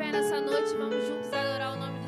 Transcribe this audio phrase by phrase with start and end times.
[0.00, 1.99] pé nessa noite, vamos juntos adorar o nome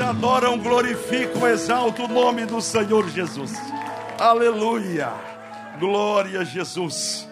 [0.00, 3.52] Adoram, glorificam, exaltam o nome do Senhor Jesus.
[4.18, 5.12] Aleluia!
[5.78, 7.28] Glória a Jesus.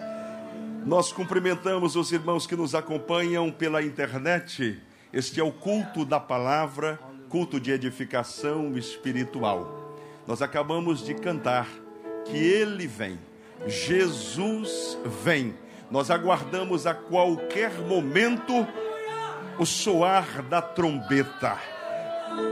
[0.85, 4.79] Nós cumprimentamos os irmãos que nos acompanham pela internet.
[5.11, 9.95] Este é o culto da palavra, culto de edificação espiritual.
[10.27, 11.67] Nós acabamos de cantar
[12.25, 13.19] que ele vem.
[13.65, 15.55] Jesus vem.
[15.89, 18.67] Nós aguardamos a qualquer momento
[19.57, 21.78] o soar da trombeta.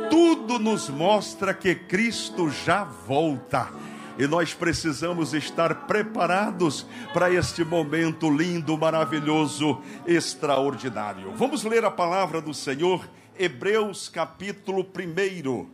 [0.10, 3.72] Tudo nos mostra que Cristo já volta.
[4.18, 11.32] E nós precisamos estar preparados para este momento lindo, maravilhoso, extraordinário.
[11.36, 13.08] Vamos ler a palavra do Senhor,
[13.38, 15.70] Hebreus capítulo 1.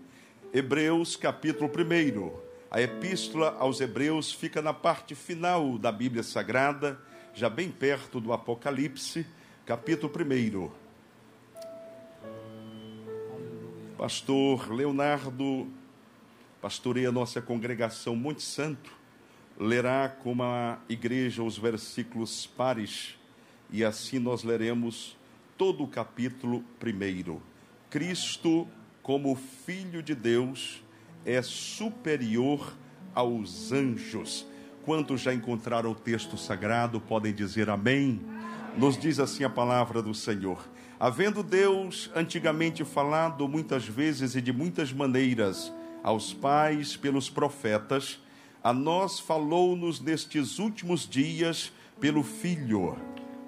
[0.53, 2.31] Hebreus capítulo 1.
[2.69, 6.99] A epístola aos Hebreus fica na parte final da Bíblia Sagrada,
[7.33, 9.25] já bem perto do Apocalipse,
[9.65, 10.82] capítulo 1.
[14.03, 15.65] Pastor Leonardo
[16.61, 18.91] pastoreia nossa congregação Monte Santo,
[19.57, 23.17] lerá como a igreja os versículos pares,
[23.71, 25.15] e assim nós leremos
[25.57, 27.41] todo o capítulo primeiro.
[27.89, 28.67] Cristo,
[29.01, 30.83] como Filho de Deus,
[31.25, 32.75] é superior
[33.15, 34.45] aos anjos.
[34.83, 38.19] Quantos já encontraram o texto sagrado podem dizer amém?
[38.77, 40.72] Nos diz assim a palavra do Senhor.
[41.03, 45.69] Havendo Deus antigamente falado muitas vezes e de muitas maneiras,
[46.01, 48.21] aos pais pelos profetas,
[48.63, 52.95] a nós falou-nos nestes últimos dias pelo Filho.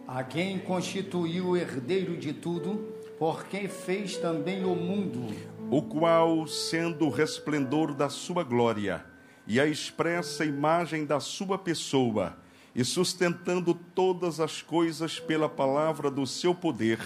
[0.05, 5.33] A quem constituiu o herdeiro de tudo, porque fez também o mundo.
[5.71, 9.05] O qual, sendo o resplendor da sua glória
[9.47, 12.35] e a expressa imagem da sua pessoa,
[12.75, 16.99] e sustentando todas as coisas pela palavra do seu poder,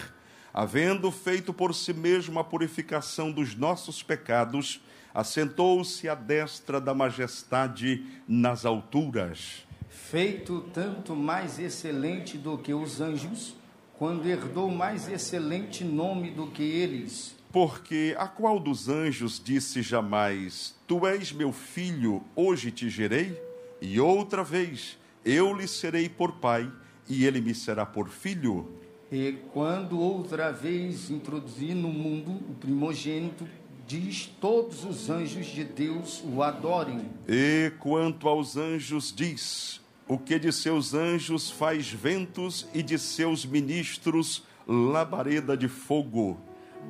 [0.52, 4.80] havendo feito por si mesmo a purificação dos nossos pecados,
[5.14, 9.66] assentou-se à destra da majestade nas alturas.
[9.88, 13.56] Feito tanto mais excelente do que os anjos,
[13.98, 17.36] quando herdou mais excelente nome do que eles.
[17.52, 23.40] Porque a qual dos anjos disse jamais: Tu és meu filho, hoje te gerei?
[23.80, 26.70] E outra vez: Eu lhe serei por pai,
[27.08, 28.80] e ele me será por filho?
[29.12, 33.44] E quando outra vez introduzi no mundo o primogênito
[33.84, 37.10] diz: Todos os anjos de Deus o adorem.
[37.26, 43.44] E quanto aos anjos, diz: O que de seus anjos faz ventos e de seus
[43.44, 46.38] ministros labareda de fogo.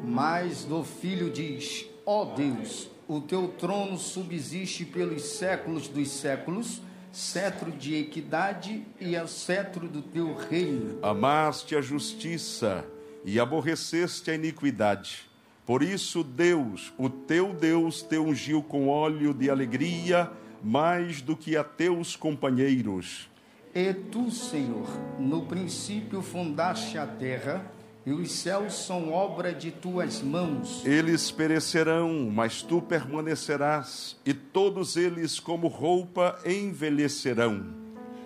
[0.05, 6.83] Mas do filho diz: Ó oh Deus, o teu trono subsiste pelos séculos dos séculos,
[7.13, 10.99] cetro de equidade e é o cetro do teu reino.
[11.03, 12.85] Amaste a justiça
[13.25, 15.31] e aborreceste a iniquidade
[15.71, 20.29] por isso, Deus, o teu Deus, te ungiu com óleo de alegria
[20.65, 23.31] mais do que a teus companheiros.
[23.73, 27.65] E tu, Senhor, no princípio fundaste a terra,
[28.11, 30.85] e os céus são obra de tuas mãos.
[30.85, 37.65] Eles perecerão, mas tu permanecerás, e todos eles, como roupa, envelhecerão.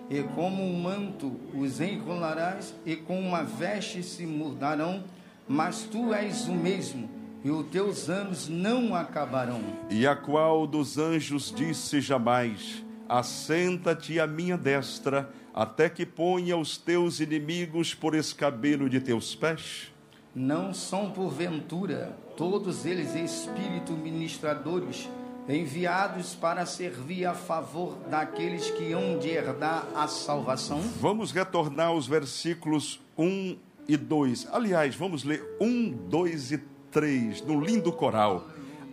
[0.09, 5.03] E como um manto os enrolarás, e com uma veste se mudarão,
[5.47, 7.07] mas tu és o mesmo
[7.43, 9.61] e os teus anos não acabarão.
[9.91, 16.77] E a qual dos anjos disse jamais: Assenta-te à minha destra, até que ponha os
[16.77, 19.91] teus inimigos por escabelo de teus pés?
[20.35, 25.09] Não são porventura todos eles espírito ministradores,
[25.47, 30.81] enviados para servir a favor daqueles que hão de herdar a salvação?
[30.99, 33.57] Vamos retornar aos versículos 1
[33.87, 34.49] e 2.
[34.51, 38.47] Aliás, vamos ler 1, 2 e 3 3, no lindo coral.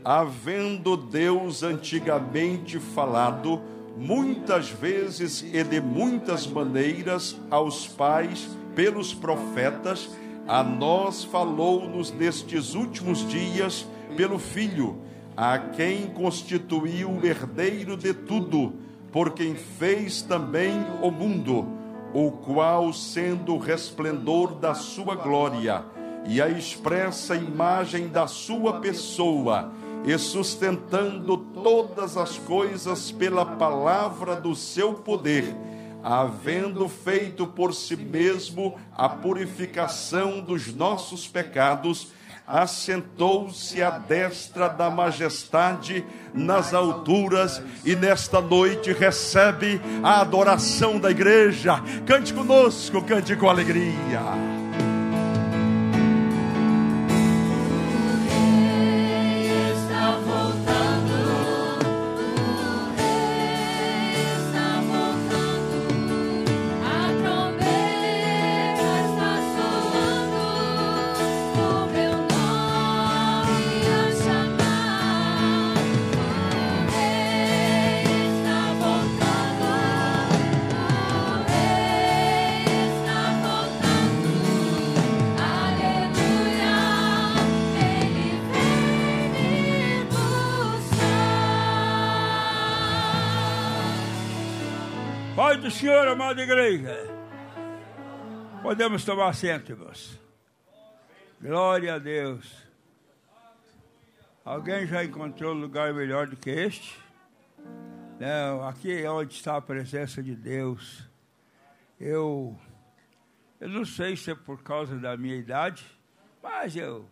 [0.05, 3.63] Havendo Deus antigamente falado,
[3.97, 10.11] muitas vezes e de muitas maneiras, aos pais pelos profetas,
[10.47, 14.99] a nós falou-nos nestes últimos dias pelo Filho,
[15.37, 18.75] a quem constituiu o herdeiro de tudo,
[19.11, 20.73] por quem fez também
[21.03, 21.67] o mundo,
[22.13, 25.85] o qual, sendo o resplendor da sua glória,
[26.27, 29.73] e a expressa imagem da sua pessoa,
[30.05, 35.55] e sustentando todas as coisas pela palavra do seu poder,
[36.03, 42.09] havendo feito por si mesmo a purificação dos nossos pecados,
[42.47, 46.05] assentou-se à destra da majestade
[46.35, 51.81] nas alturas e nesta noite recebe a adoração da igreja.
[52.05, 54.52] Cante conosco, cante com alegria.
[96.33, 96.97] Amada igreja.
[98.63, 100.19] Podemos tomar assento, irmãos.
[101.39, 102.57] Glória a Deus.
[104.43, 106.99] Alguém já encontrou lugar melhor do que este?
[108.19, 111.07] Não, aqui é onde está a presença de Deus.
[112.01, 112.59] Eu,
[113.61, 115.85] eu não sei se é por causa da minha idade,
[116.43, 117.07] mas eu,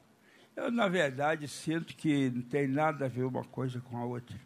[0.56, 4.40] eu na verdade sinto que não tem nada a ver uma coisa com a outra.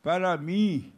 [0.00, 0.92] Para mim,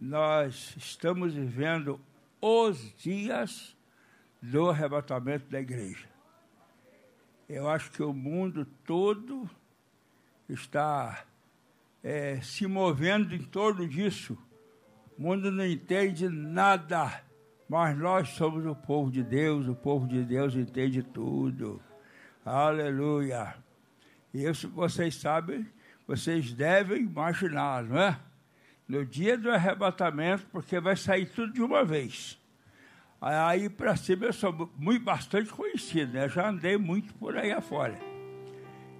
[0.00, 2.00] nós estamos vivendo
[2.42, 3.76] os dias
[4.42, 6.08] do arrebatamento da igreja.
[7.48, 9.48] Eu acho que o mundo todo
[10.48, 11.24] está
[12.02, 14.36] é, se movendo em torno disso.
[15.16, 17.22] O mundo não entende nada,
[17.68, 21.80] mas nós somos o povo de Deus, o povo de Deus entende tudo.
[22.44, 23.54] Aleluia.
[24.34, 25.64] Isso vocês sabem,
[26.08, 28.18] vocês devem imaginar, não é?
[28.92, 32.38] No dia do arrebatamento, porque vai sair tudo de uma vez.
[33.18, 36.28] Aí para cima eu sou muito, bastante conhecido, né?
[36.28, 37.98] Já andei muito por aí afora.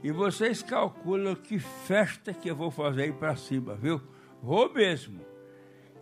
[0.03, 4.01] E vocês calculam que festa que eu vou fazer aí para cima, viu?
[4.43, 5.21] Vou mesmo.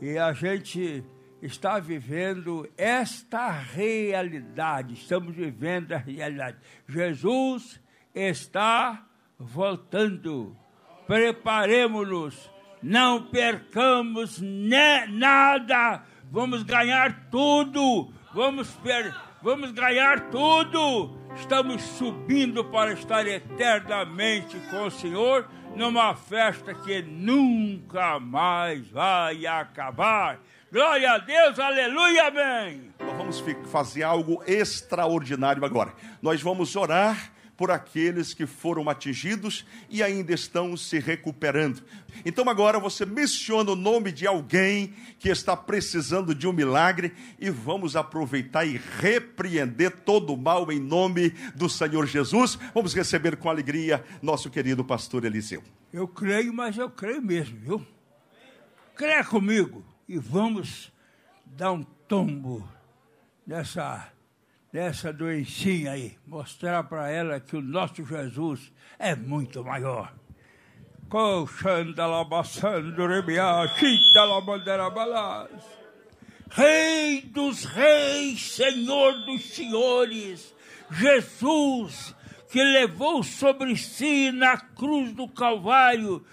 [0.01, 1.05] E a gente
[1.43, 4.95] está vivendo esta realidade.
[4.95, 6.59] Estamos vivendo a realidade.
[6.87, 7.81] Jesus
[8.15, 9.05] está
[9.37, 10.57] voltando.
[11.09, 12.60] Preparemos-nos.
[12.83, 21.19] Não percamos nada vamos ganhar tudo, vamos, per, vamos ganhar tudo.
[21.35, 30.41] Estamos subindo para estar eternamente com o Senhor numa festa que nunca mais vai acabar.
[30.73, 32.93] Glória a Deus, aleluia, amém.
[33.17, 35.95] Vamos fazer algo extraordinário agora.
[36.23, 41.83] Nós vamos orar por aqueles que foram atingidos e ainda estão se recuperando.
[42.25, 47.51] Então agora você menciona o nome de alguém que está precisando de um milagre e
[47.51, 52.59] vamos aproveitar e repreender todo o mal em nome do Senhor Jesus.
[52.73, 55.63] Vamos receber com alegria nosso querido pastor Eliseu.
[55.93, 57.87] Eu creio, mas eu creio mesmo, viu?
[58.97, 60.91] Creia comigo e vamos
[61.45, 62.67] dar um tombo
[63.47, 64.11] nessa
[64.73, 70.13] dessa doencinha aí, mostrar para ela que o nosso Jesus é muito maior.
[76.51, 80.55] Rei dos reis, Senhor dos senhores,
[80.91, 82.15] Jesus,
[82.51, 86.25] que levou sobre si na cruz do Calvário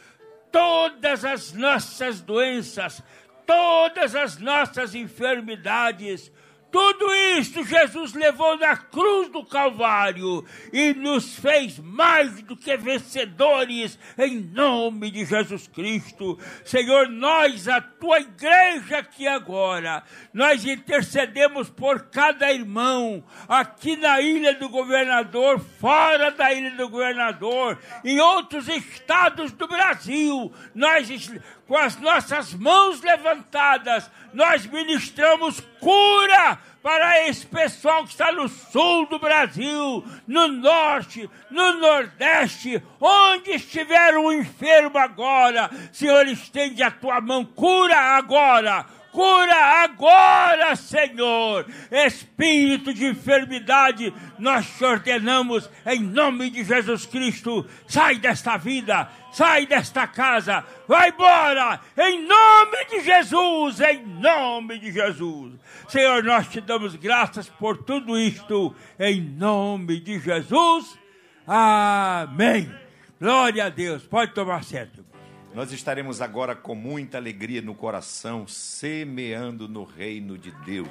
[0.51, 3.03] todas as nossas doenças,
[3.45, 6.31] todas as nossas enfermidades,
[6.71, 13.97] tudo isso Jesus levou na cruz do Calvário e nos fez mais do que vencedores
[14.17, 16.37] em nome de Jesus Cristo.
[16.65, 24.53] Senhor, nós, a tua igreja aqui agora, nós intercedemos por cada irmão aqui na ilha
[24.55, 30.51] do governador, fora da ilha do governador, em outros estados do Brasil.
[30.75, 31.09] Nós
[31.67, 39.05] com as nossas mãos levantadas, nós ministramos cura para esse pessoal que está no sul
[39.07, 47.19] do Brasil, no norte, no nordeste, onde estiver um enfermo agora, Senhor, estende a tua
[47.19, 48.85] mão, cura agora
[49.17, 51.65] cura agora, Senhor.
[51.91, 57.65] Espírito de enfermidade, nós te ordenamos em nome de Jesus Cristo.
[57.87, 64.91] Sai desta vida, sai desta casa, vai embora, em nome de Jesus, em nome de
[64.91, 65.53] Jesus.
[65.87, 70.97] Senhor, nós te damos graças por tudo isto, em nome de Jesus.
[71.45, 72.67] Amém.
[73.21, 74.07] Glória a Deus.
[74.07, 75.05] Pode tomar certo.
[75.53, 80.89] Nós estaremos agora com muita alegria no coração, semeando no reino de Deus.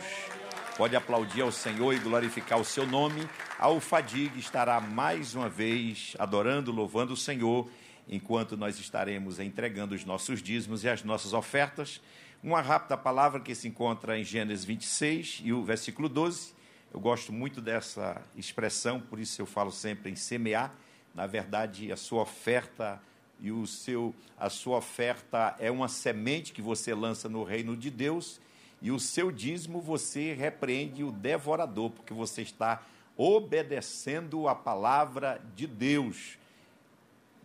[0.76, 3.28] Pode aplaudir ao Senhor e glorificar o seu nome.
[3.58, 7.68] A Alfadig estará mais uma vez adorando, louvando o Senhor,
[8.08, 12.00] enquanto nós estaremos entregando os nossos dízimos e as nossas ofertas.
[12.42, 16.54] Uma rápida palavra que se encontra em Gênesis 26 e o versículo 12.
[16.92, 20.74] Eu gosto muito dessa expressão, por isso eu falo sempre em semear.
[21.14, 23.00] Na verdade, a sua oferta
[23.40, 27.90] e o seu, a sua oferta é uma semente que você lança no reino de
[27.90, 28.40] Deus,
[28.80, 32.82] e o seu dízimo você repreende o devorador, porque você está
[33.16, 36.38] obedecendo a palavra de Deus.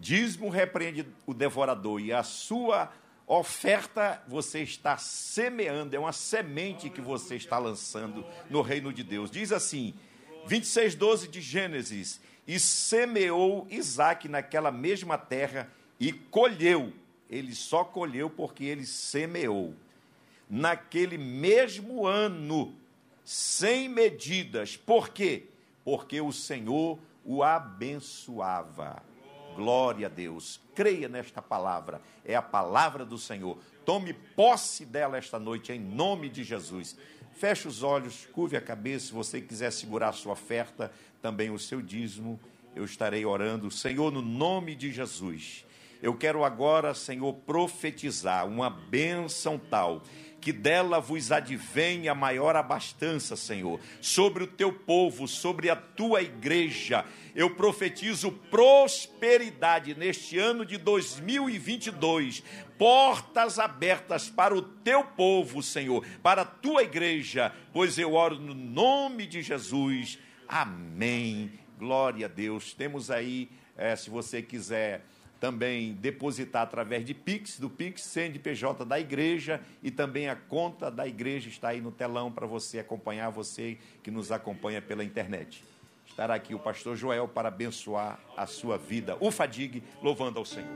[0.01, 2.91] Dízimo repreende o devorador, e a sua
[3.27, 9.29] oferta você está semeando, é uma semente que você está lançando no reino de Deus.
[9.29, 9.93] Diz assim,
[10.48, 16.91] 26, 12 de Gênesis: E semeou Isaac naquela mesma terra e colheu.
[17.29, 19.75] Ele só colheu porque ele semeou.
[20.50, 22.75] naquele mesmo ano,
[23.24, 24.75] sem medidas.
[24.75, 25.46] Por quê?
[25.86, 29.10] Porque o Senhor o abençoava.
[29.55, 30.60] Glória a Deus.
[30.75, 32.01] Creia nesta palavra.
[32.25, 33.58] É a palavra do Senhor.
[33.86, 36.98] Tome posse dela esta noite, em nome de Jesus.
[37.34, 39.08] Feche os olhos, curve a cabeça.
[39.08, 40.91] Se você quiser segurar a sua oferta,
[41.22, 42.39] também o seu dízimo,
[42.75, 43.72] eu estarei orando.
[43.72, 45.65] Senhor, no nome de Jesus.
[46.01, 50.01] Eu quero agora, Senhor, profetizar uma bênção tal
[50.41, 56.24] que dela vos advém a maior abastança, Senhor, sobre o teu povo, sobre a tua
[56.24, 57.05] igreja.
[57.36, 62.43] Eu profetizo prosperidade neste ano de 2022,
[62.77, 68.55] portas abertas para o teu povo, Senhor, para a tua igreja, pois eu oro no
[68.55, 70.17] nome de Jesus.
[70.48, 71.51] Amém.
[71.77, 72.74] Glória a Deus.
[72.74, 75.05] Temos aí, é, se você quiser
[75.41, 81.07] também depositar através de Pix, do Pix, CNPJ da igreja e também a conta da
[81.07, 85.63] igreja está aí no telão para você acompanhar, você que nos acompanha pela internet.
[86.05, 89.17] Estará aqui o pastor Joel para abençoar a sua vida.
[89.19, 90.69] O Fadigue, louvando ao Senhor.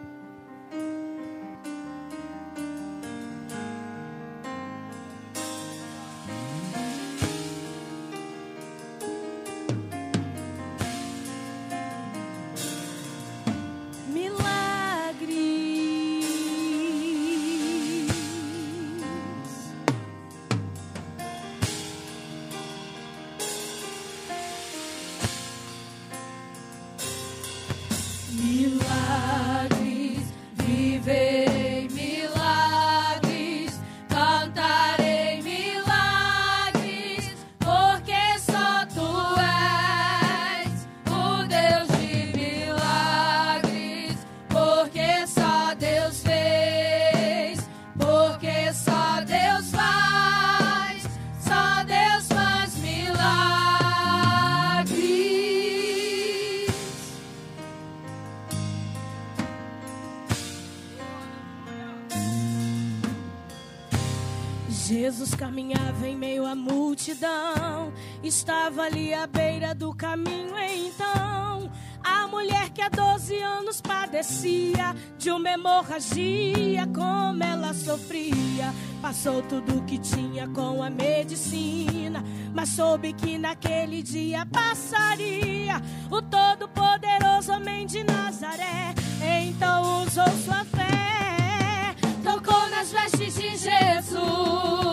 [68.28, 71.72] Estava ali à beira do caminho então.
[72.04, 78.74] A mulher que há 12 anos padecia de uma hemorragia, como ela sofria.
[79.02, 87.54] Passou tudo que tinha com a medicina, mas soube que naquele dia passaria o Todo-Poderoso
[87.54, 88.94] Homem de Nazaré.
[89.42, 94.85] Então usou sua fé, tocou nas vestes de Jesus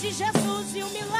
[0.00, 1.19] de Jesus e o milagre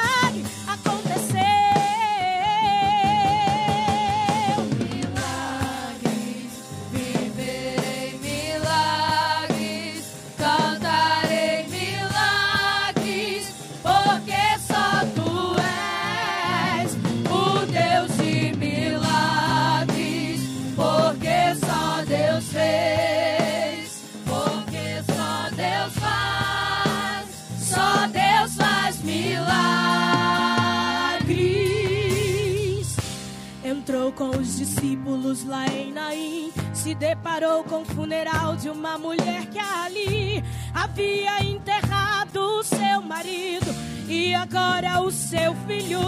[35.30, 40.42] discípulos lá em Naim, se deparou com o funeral de uma mulher que ali
[40.74, 43.66] havia enterrado o seu marido
[44.08, 46.00] e agora o seu filho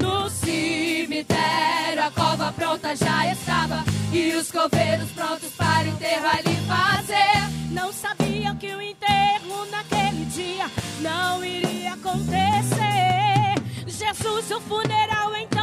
[0.00, 2.02] no cemitério.
[2.04, 7.72] A cova pronta já estava e os coveiros prontos para o enterro ali fazer.
[7.72, 10.66] Não sabiam que o enterro naquele dia
[11.00, 13.54] não iria acontecer.
[13.86, 15.55] Jesus, o funeral parar.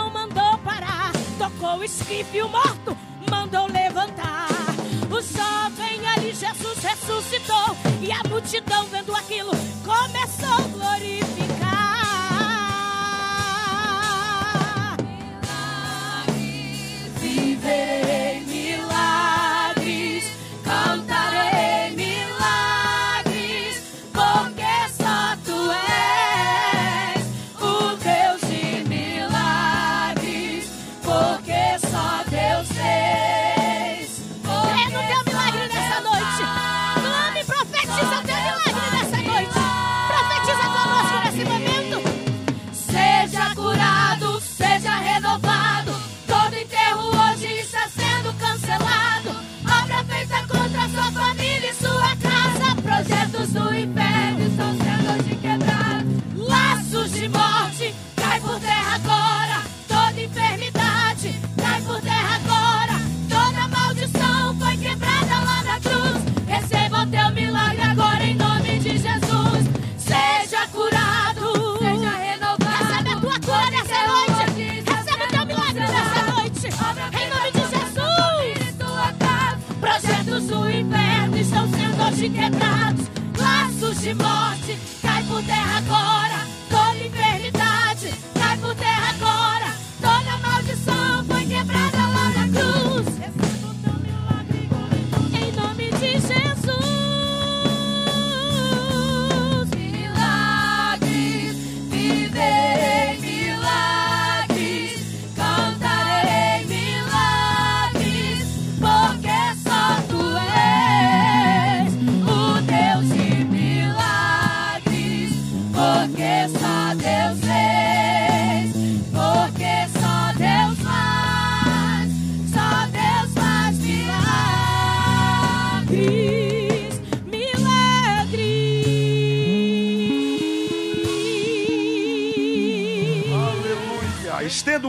[1.43, 2.97] Tocou o esquife, o morto
[3.29, 4.47] mandou levantar.
[5.12, 7.75] O jovem ali, Jesus ressuscitou.
[8.01, 9.51] E a multidão vendo aquilo
[9.84, 11.34] começou a glorificar.
[17.21, 18.22] Milagres,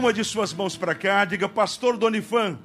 [0.05, 2.59] uma de suas mãos para cá, diga, pastor Donifan,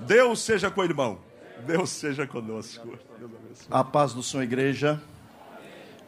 [0.00, 1.20] Deus seja com o irmão.
[1.64, 2.98] Deus seja conosco.
[3.70, 5.00] A paz do Senhor, igreja.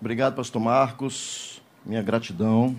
[0.00, 1.62] Obrigado, pastor Marcos.
[1.86, 2.74] Minha gratidão.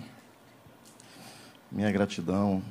[1.72, 2.62] Minha gratidão.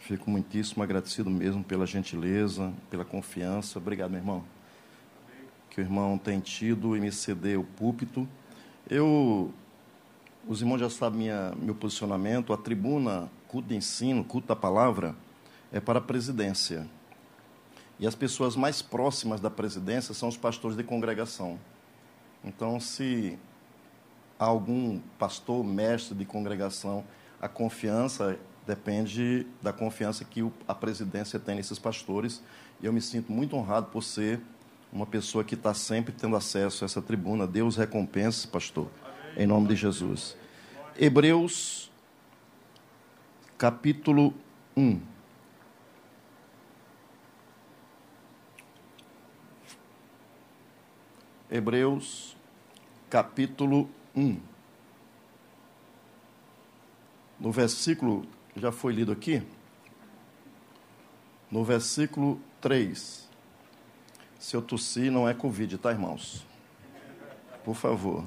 [0.00, 3.78] Fico muitíssimo agradecido mesmo pela gentileza, pela confiança.
[3.78, 4.44] Obrigado, meu irmão.
[5.70, 8.28] Que o irmão tem tido em me ceder o púlpito.
[8.86, 9.50] Eu,
[10.46, 12.52] os irmãos já sabem minha, meu posicionamento.
[12.52, 15.14] A tribuna, culto de ensino, culto da palavra,
[15.72, 16.86] é para a presidência.
[17.98, 21.58] E as pessoas mais próximas da presidência são os pastores de congregação.
[22.44, 23.36] Então, se
[24.38, 27.04] algum pastor, mestre de congregação,
[27.40, 32.42] a confiança depende da confiança que a presidência tem nesses pastores.
[32.80, 34.40] E eu me sinto muito honrado por ser
[34.92, 37.46] uma pessoa que está sempre tendo acesso a essa tribuna.
[37.46, 38.88] Deus recompense, pastor,
[39.36, 40.36] em nome de Jesus.
[40.96, 41.90] Hebreus,
[43.58, 44.32] capítulo
[44.76, 45.00] 1.
[51.50, 52.36] Hebreus,
[53.10, 54.40] capítulo 1.
[57.40, 59.42] No versículo, já foi lido aqui?
[61.50, 63.28] No versículo 3.
[64.38, 66.46] Se eu tossir, não é Covid, tá, irmãos?
[67.64, 68.24] Por favor.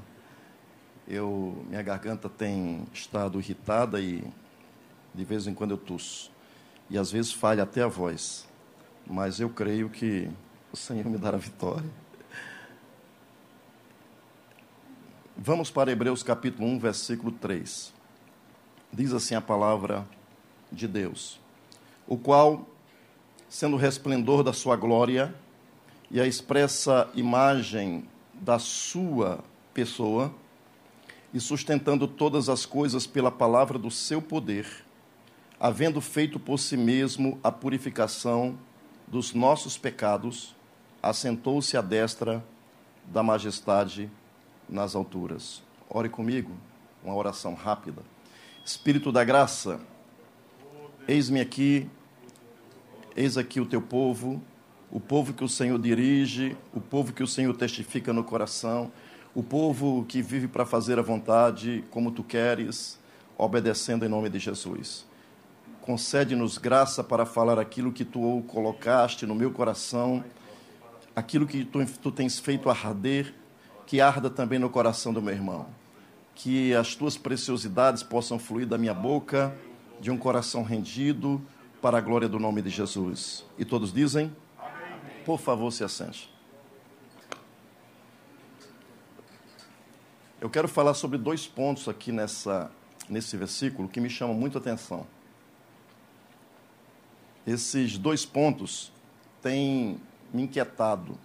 [1.07, 4.23] Eu, minha garganta tem estado irritada e
[5.13, 6.31] de vez em quando eu tosso.
[6.89, 8.47] E às vezes falha até a voz.
[9.05, 10.29] Mas eu creio que
[10.71, 11.89] o Senhor me dará vitória.
[15.37, 17.93] Vamos para Hebreus capítulo 1, versículo 3.
[18.93, 20.07] Diz assim a palavra
[20.71, 21.39] de Deus:
[22.07, 22.67] O qual,
[23.49, 25.33] sendo o resplendor da sua glória
[26.11, 29.43] e a expressa imagem da sua
[29.73, 30.33] pessoa,
[31.33, 34.67] e sustentando todas as coisas pela palavra do seu poder,
[35.63, 38.57] havendo feito por si mesmo a purificação
[39.07, 40.55] dos nossos pecados,
[41.03, 42.43] assentou-se à destra
[43.05, 44.09] da majestade
[44.67, 45.61] nas alturas.
[45.87, 46.51] Ore comigo,
[47.03, 48.01] uma oração rápida.
[48.65, 49.79] Espírito da graça,
[51.07, 51.87] eis-me aqui,
[53.15, 54.41] eis aqui o teu povo,
[54.89, 58.91] o povo que o Senhor dirige, o povo que o Senhor testifica no coração,
[59.35, 62.99] o povo que vive para fazer a vontade como tu queres,
[63.37, 65.10] obedecendo em nome de Jesus.
[65.81, 70.23] Concede-nos graça para falar aquilo que tu colocaste no meu coração,
[71.15, 73.33] aquilo que tu, tu tens feito arder,
[73.87, 75.67] que arda também no coração do meu irmão.
[76.35, 79.53] Que as tuas preciosidades possam fluir da minha boca,
[79.99, 81.41] de um coração rendido,
[81.81, 83.43] para a glória do nome de Jesus.
[83.57, 84.31] E todos dizem?
[85.25, 86.31] Por favor, se assente.
[90.39, 92.71] Eu quero falar sobre dois pontos aqui nessa,
[93.09, 95.05] nesse versículo que me chamam muito a atenção.
[97.45, 98.91] Esses dois pontos
[99.41, 99.99] têm
[100.33, 101.17] me inquietado.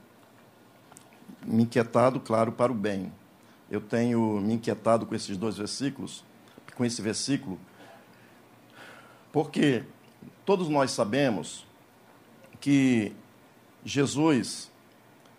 [1.44, 3.12] Me inquietado, claro, para o bem.
[3.70, 6.24] Eu tenho me inquietado com esses dois versículos,
[6.76, 7.58] com esse versículo,
[9.32, 9.84] porque
[10.44, 11.66] todos nós sabemos
[12.60, 13.12] que
[13.84, 14.70] Jesus,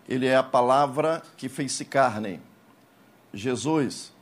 [0.08, 2.40] ele é a palavra que fez-se carne.
[3.32, 4.12] Jesus,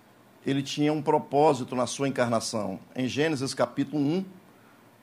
[0.47, 2.79] ele tinha um propósito na sua encarnação.
[2.95, 4.25] Em Gênesis capítulo 1,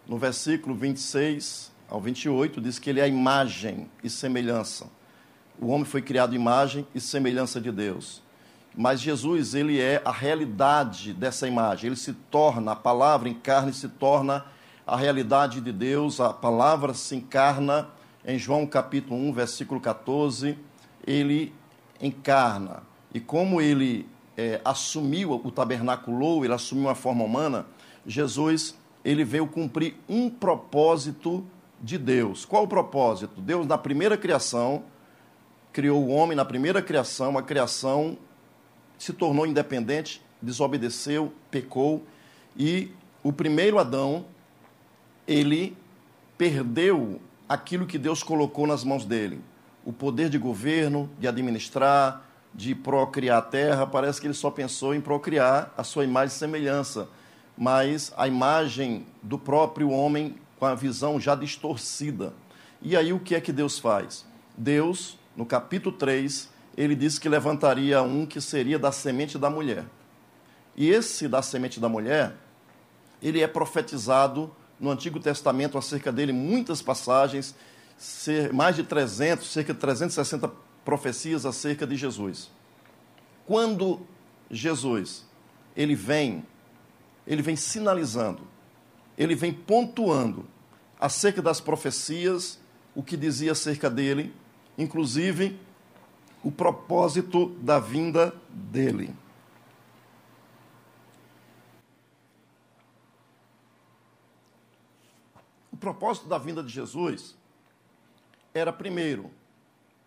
[0.07, 4.87] no versículo 26 ao 28, diz que ele é a imagem e semelhança.
[5.59, 8.21] O homem foi criado imagem e semelhança de Deus.
[8.75, 11.87] Mas Jesus, ele é a realidade dessa imagem.
[11.87, 14.45] Ele se torna, a palavra encarna e se torna
[14.85, 16.19] a realidade de Deus.
[16.19, 17.87] A palavra se encarna
[18.25, 20.57] em João capítulo 1, versículo 14.
[21.05, 21.53] Ele
[22.01, 22.81] encarna.
[23.13, 27.67] E como ele é, assumiu, o tabernaculou, ele assumiu a forma humana,
[28.05, 31.45] Jesus, ele veio cumprir um propósito
[31.81, 32.45] de Deus.
[32.45, 33.41] Qual o propósito?
[33.41, 34.83] Deus, na primeira criação,
[35.71, 38.17] criou o homem na primeira criação, a criação
[38.97, 42.03] se tornou independente, desobedeceu, pecou
[42.55, 42.91] e
[43.23, 44.25] o primeiro Adão,
[45.27, 45.75] ele
[46.37, 49.41] perdeu aquilo que Deus colocou nas mãos dele,
[49.85, 54.93] o poder de governo, de administrar, de procriar a terra, parece que ele só pensou
[54.93, 57.09] em procriar a sua imagem e semelhança,
[57.57, 62.33] mas a imagem do próprio homem com a visão já distorcida.
[62.81, 64.25] E aí o que é que Deus faz?
[64.57, 69.85] Deus, no capítulo 3, ele disse que levantaria um que seria da semente da mulher.
[70.75, 72.35] E esse da semente da mulher,
[73.21, 77.55] ele é profetizado no Antigo Testamento acerca dele, muitas passagens,
[78.53, 80.51] mais de 300, cerca de 360
[80.83, 82.49] profecias acerca de Jesus.
[83.45, 84.01] Quando
[84.49, 85.25] Jesus,
[85.75, 86.43] ele vem,
[87.25, 88.47] ele vem sinalizando,
[89.17, 90.45] ele vem pontuando
[90.99, 92.59] acerca das profecias,
[92.95, 94.33] o que dizia acerca dele,
[94.77, 95.59] inclusive
[96.43, 99.15] o propósito da vinda dele.
[105.71, 107.35] O propósito da vinda de Jesus
[108.53, 109.31] era, primeiro,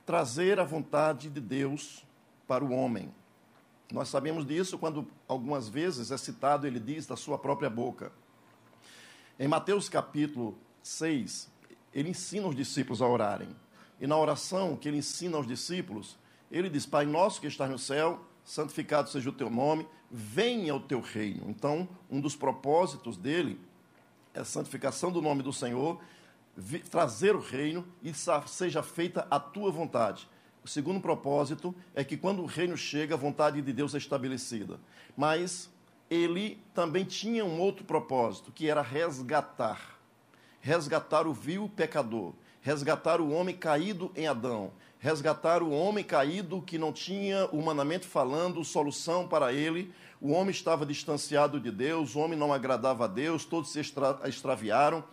[0.04, 2.04] trazer a vontade de Deus
[2.46, 3.12] para o homem.
[3.92, 8.12] Nós sabemos disso quando algumas vezes é citado, ele diz da sua própria boca.
[9.38, 11.48] Em Mateus capítulo 6,
[11.94, 13.48] ele ensina os discípulos a orarem.
[14.00, 16.18] E na oração que ele ensina aos discípulos,
[16.50, 20.80] ele diz: Pai nosso que estás no céu, santificado seja o teu nome, venha o
[20.80, 21.44] teu reino.
[21.48, 23.60] Então, um dos propósitos dele
[24.34, 26.00] é a santificação do nome do Senhor
[26.90, 28.12] trazer o reino e
[28.46, 30.28] seja feita a tua vontade.
[30.66, 34.80] O segundo propósito é que quando o reino chega, a vontade de Deus é estabelecida.
[35.16, 35.70] Mas
[36.10, 39.96] ele também tinha um outro propósito, que era resgatar.
[40.60, 46.78] Resgatar o vil pecador, resgatar o homem caído em Adão, resgatar o homem caído que
[46.78, 49.94] não tinha, humanamente falando, solução para ele.
[50.20, 54.18] O homem estava distanciado de Deus, o homem não agradava a Deus, todos se extra
[54.24, 55.04] extraviaram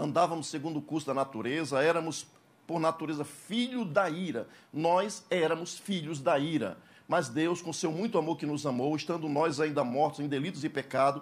[0.00, 2.26] andávamos segundo o curso da natureza, éramos,
[2.70, 4.46] por natureza, filho da ira.
[4.72, 6.78] Nós éramos filhos da ira.
[7.08, 10.62] Mas Deus, com seu muito amor que nos amou, estando nós ainda mortos em delitos
[10.62, 11.20] e pecado,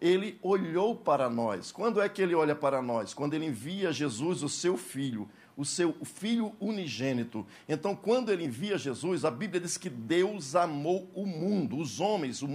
[0.00, 1.70] ele olhou para nós.
[1.70, 3.12] Quando é que ele olha para nós?
[3.12, 7.46] Quando ele envia Jesus, o seu filho, o seu filho unigênito.
[7.68, 12.42] Então, quando ele envia Jesus, a Bíblia diz que Deus amou o mundo, os homens,
[12.42, 12.48] o,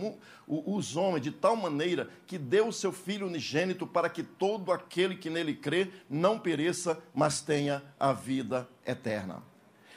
[0.48, 5.16] os homens, de tal maneira que deu o seu filho unigênito para que todo aquele
[5.16, 9.42] que nele crê não pereça, mas tenha a vida eterna.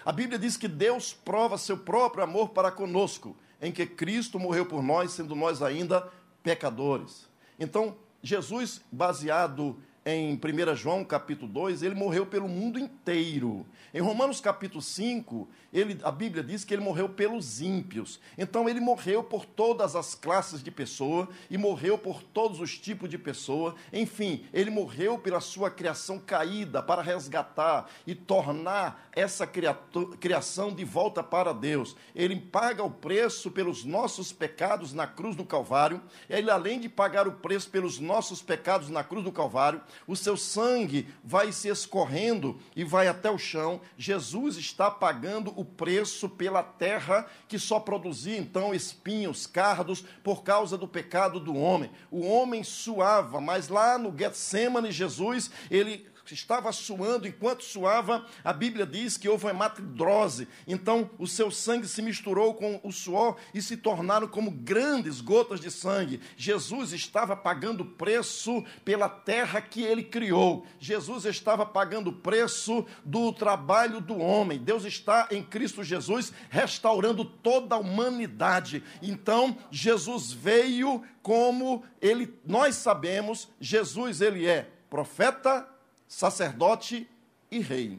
[0.04, 4.66] A Bíblia diz que Deus prova seu próprio amor para conosco, em que Cristo morreu
[4.66, 6.10] por nós, sendo nós ainda
[6.42, 7.28] pecadores.
[7.58, 13.66] Então, Jesus, baseado em 1 João capítulo 2, ele morreu pelo mundo inteiro.
[13.92, 18.20] Em Romanos capítulo 5, ele, a Bíblia diz que ele morreu pelos ímpios.
[18.36, 23.08] Então ele morreu por todas as classes de pessoa e morreu por todos os tipos
[23.08, 23.74] de pessoa.
[23.92, 31.22] Enfim, ele morreu pela sua criação caída para resgatar e tornar essa criação de volta
[31.22, 31.96] para Deus.
[32.14, 36.02] Ele paga o preço pelos nossos pecados na cruz do Calvário.
[36.28, 40.36] Ele além de pagar o preço pelos nossos pecados na cruz do Calvário, o seu
[40.36, 43.80] sangue vai se escorrendo e vai até o chão.
[43.96, 50.76] Jesus está pagando o preço pela terra que só produzia então espinhos, cardos, por causa
[50.76, 51.90] do pecado do homem.
[52.10, 58.86] O homem suava, mas lá no Getsemane, Jesus, ele estava suando, enquanto suava, a Bíblia
[58.86, 60.48] diz que houve uma hematidrose.
[60.66, 65.60] Então, o seu sangue se misturou com o suor e se tornaram como grandes gotas
[65.60, 66.20] de sangue.
[66.36, 70.66] Jesus estava pagando preço pela terra que ele criou.
[70.78, 74.58] Jesus estava pagando preço do trabalho do homem.
[74.58, 78.82] Deus está em Cristo Jesus restaurando toda a humanidade.
[79.02, 85.66] Então, Jesus veio como ele, nós sabemos, Jesus ele é profeta,
[86.14, 87.08] sacerdote
[87.50, 87.98] e rei.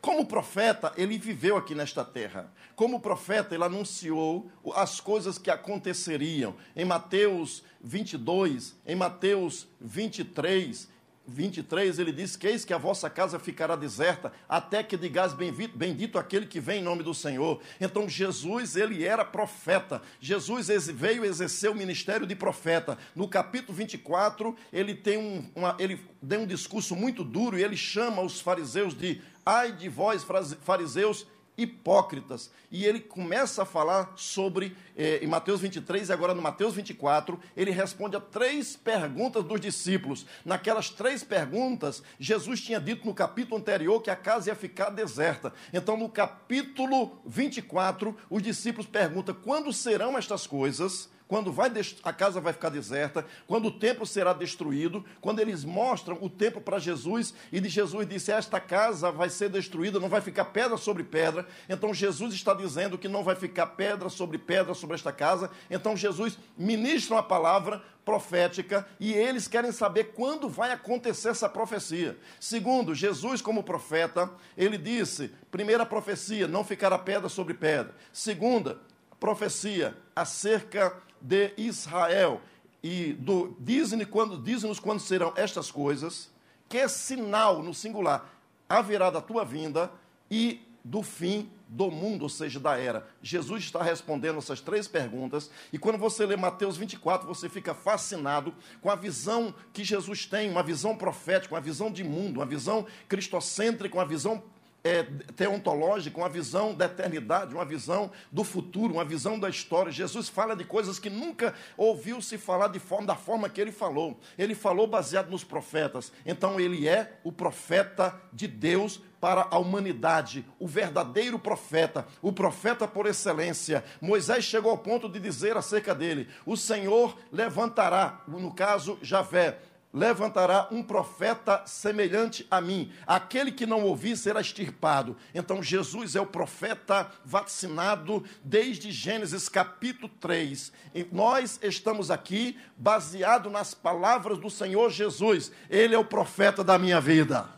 [0.00, 2.50] Como profeta, ele viveu aqui nesta terra.
[2.74, 6.56] Como profeta, ele anunciou as coisas que aconteceriam.
[6.74, 10.88] Em Mateus 22, em Mateus 23,
[11.26, 15.76] 23, ele diz: que eis que a vossa casa ficará deserta, até que digais bendito,
[15.76, 17.60] bendito aquele que vem em nome do Senhor.
[17.80, 20.02] Então, Jesus, ele era profeta.
[20.20, 22.98] Jesus veio exercer o ministério de profeta.
[23.14, 27.76] No capítulo 24, ele tem um, uma, ele deu um discurso muito duro e ele
[27.76, 30.24] chama os fariseus de ai de vós,
[30.62, 31.26] fariseus,
[31.56, 32.50] hipócritas.
[32.70, 37.38] E ele começa a falar sobre, eh, em Mateus 23 e agora no Mateus 24,
[37.56, 40.26] ele responde a três perguntas dos discípulos.
[40.44, 45.52] Naquelas três perguntas, Jesus tinha dito no capítulo anterior que a casa ia ficar deserta.
[45.72, 51.13] Então, no capítulo 24, os discípulos perguntam: quando serão estas coisas?
[51.26, 56.18] Quando vai, a casa vai ficar deserta, quando o templo será destruído, quando eles mostram
[56.20, 60.20] o templo para Jesus e de Jesus disse: Esta casa vai ser destruída, não vai
[60.20, 61.46] ficar pedra sobre pedra.
[61.68, 65.50] Então Jesus está dizendo que não vai ficar pedra sobre pedra sobre esta casa.
[65.70, 72.18] Então Jesus ministra uma palavra profética e eles querem saber quando vai acontecer essa profecia.
[72.38, 77.94] Segundo, Jesus, como profeta, ele disse: primeira profecia, não ficará pedra sobre pedra.
[78.12, 78.78] Segunda,
[79.18, 82.40] profecia acerca de Israel.
[82.82, 86.30] E do, diz-nos quando, diz quando serão estas coisas,
[86.68, 88.30] que é sinal, no singular,
[88.68, 89.90] haverá da tua vinda
[90.30, 93.08] e do fim do mundo, ou seja, da era.
[93.22, 98.54] Jesus está respondendo essas três perguntas, e quando você lê Mateus 24, você fica fascinado
[98.82, 102.86] com a visão que Jesus tem, uma visão profética, uma visão de mundo, uma visão
[103.08, 104.42] cristocêntrica, uma visão
[104.84, 105.02] é,
[105.34, 109.90] teontológica, uma visão da eternidade, uma visão do futuro, uma visão da história.
[109.90, 113.72] Jesus fala de coisas que nunca ouviu se falar de forma, da forma que ele
[113.72, 114.20] falou.
[114.36, 116.12] Ele falou baseado nos profetas.
[116.26, 122.86] Então ele é o profeta de Deus para a humanidade, o verdadeiro profeta, o profeta
[122.86, 123.82] por excelência.
[124.02, 129.58] Moisés chegou ao ponto de dizer acerca dele: O Senhor levantará, no caso Javé,
[129.94, 132.90] levantará um profeta semelhante a mim.
[133.06, 135.16] Aquele que não ouvir será extirpado.
[135.32, 140.72] Então Jesus é o profeta vacinado desde Gênesis capítulo 3.
[140.92, 145.52] E nós estamos aqui baseado nas palavras do Senhor Jesus.
[145.70, 147.53] Ele é o profeta da minha vida.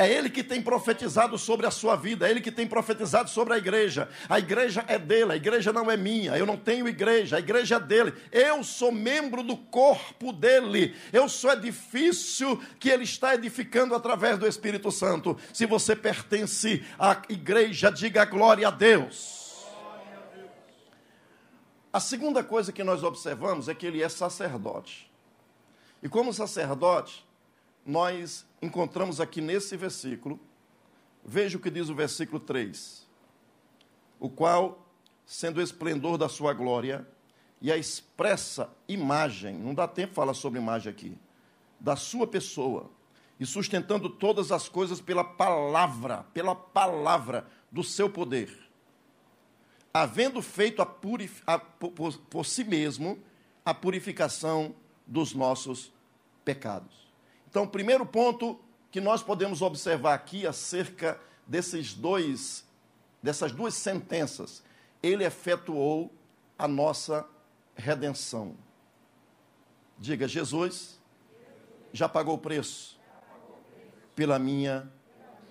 [0.00, 3.52] É Ele que tem profetizado sobre a sua vida, é Ele que tem profetizado sobre
[3.52, 4.08] a igreja.
[4.30, 7.76] A igreja é dele, a igreja não é minha, eu não tenho igreja, a igreja
[7.76, 8.14] é dele.
[8.32, 14.46] Eu sou membro do corpo dele, eu sou edifício que ele está edificando através do
[14.46, 15.36] Espírito Santo.
[15.52, 19.66] Se você pertence à igreja, diga glória a Deus.
[21.92, 25.12] A segunda coisa que nós observamos é que ele é sacerdote.
[26.02, 27.22] E como sacerdote,
[27.84, 30.38] nós encontramos aqui nesse versículo,
[31.24, 33.06] veja o que diz o versículo 3:
[34.18, 34.86] o qual,
[35.24, 37.06] sendo o esplendor da sua glória
[37.60, 41.18] e a expressa imagem, não dá tempo de falar sobre imagem aqui,
[41.78, 42.90] da sua pessoa,
[43.38, 48.54] e sustentando todas as coisas pela palavra, pela palavra do seu poder,
[49.92, 50.86] havendo feito a
[51.46, 53.18] a, por, por si mesmo
[53.64, 54.74] a purificação
[55.06, 55.92] dos nossos
[56.44, 56.99] pecados.
[57.50, 58.60] Então, primeiro ponto
[58.92, 62.64] que nós podemos observar aqui acerca desses dois,
[63.20, 64.62] dessas duas sentenças,
[65.02, 66.12] ele efetuou
[66.56, 67.26] a nossa
[67.74, 68.54] redenção.
[69.98, 71.00] Diga, Jesus
[71.92, 73.00] já pagou o preço
[74.14, 74.88] pela minha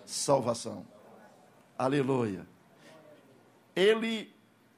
[0.05, 0.87] salvação.
[1.77, 2.47] Aleluia.
[3.75, 4.33] Ele,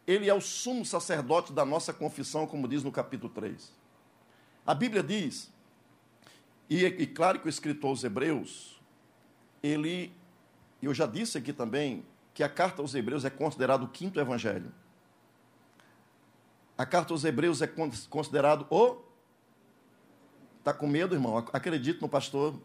[0.07, 3.71] ele é o sumo sacerdote da nossa confissão, como diz no capítulo 3.
[4.65, 5.50] A Bíblia diz
[6.71, 8.81] e, e claro que o escritor aos Hebreus,
[9.61, 10.13] ele,
[10.81, 14.71] eu já disse aqui também, que a carta aos Hebreus é considerado o quinto evangelho.
[16.77, 17.67] A carta aos Hebreus é
[18.09, 19.01] considerado o.
[20.59, 21.37] Está com medo, irmão?
[21.51, 22.55] Acredito no pastor.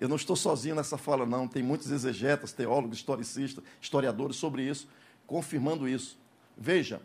[0.00, 1.46] Eu não estou sozinho nessa fala, não.
[1.46, 4.88] Tem muitos exegetas, teólogos, historicistas, historiadores sobre isso,
[5.26, 6.18] confirmando isso.
[6.56, 7.02] Veja,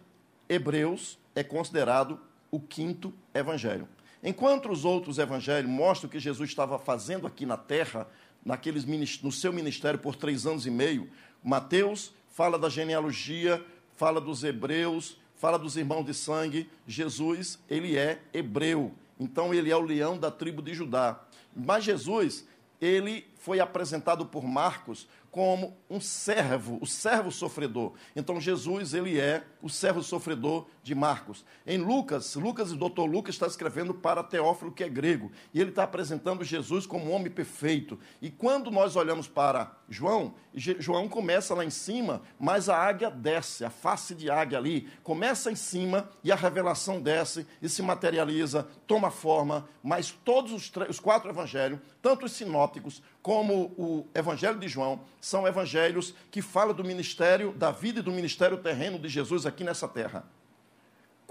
[0.47, 2.17] Hebreus é considerado
[2.49, 3.89] o quinto evangelho.
[4.23, 8.07] Enquanto os outros evangelhos mostram o que Jesus estava fazendo aqui na terra,
[8.45, 8.85] naqueles,
[9.21, 11.09] no seu ministério por três anos e meio,
[11.43, 13.63] Mateus fala da genealogia,
[13.95, 16.69] fala dos hebreus, fala dos irmãos de sangue.
[16.87, 21.19] Jesus, ele é hebreu, então ele é o leão da tribo de Judá.
[21.55, 22.45] Mas Jesus,
[22.79, 27.93] ele foi apresentado por Marcos como um servo, o servo sofredor.
[28.15, 31.45] Então Jesus, ele é o servo sofredor de Marcos.
[31.65, 35.69] Em Lucas, Lucas, o doutor Lucas está escrevendo para Teófilo, que é grego, e ele
[35.69, 37.99] está apresentando Jesus como um homem perfeito.
[38.21, 43.63] E quando nós olhamos para João, João começa lá em cima, mas a águia desce,
[43.63, 48.67] a face de águia ali, começa em cima e a revelação desce e se materializa,
[48.87, 54.67] toma forma, mas todos os, os quatro evangelhos, tanto os sinópticos como o Evangelho de
[54.67, 59.45] João, são evangelhos que falam do ministério, da vida e do ministério terreno de Jesus
[59.45, 60.25] aqui nessa terra.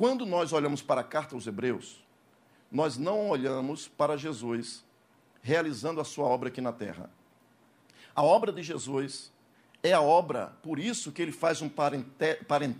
[0.01, 2.03] Quando nós olhamos para a carta aos Hebreus,
[2.73, 4.83] nós não olhamos para Jesus
[5.43, 7.11] realizando a sua obra aqui na terra.
[8.15, 9.31] A obra de Jesus
[9.83, 12.09] é a obra, por isso que ele faz um, parente,
[12.49, 12.77] parent,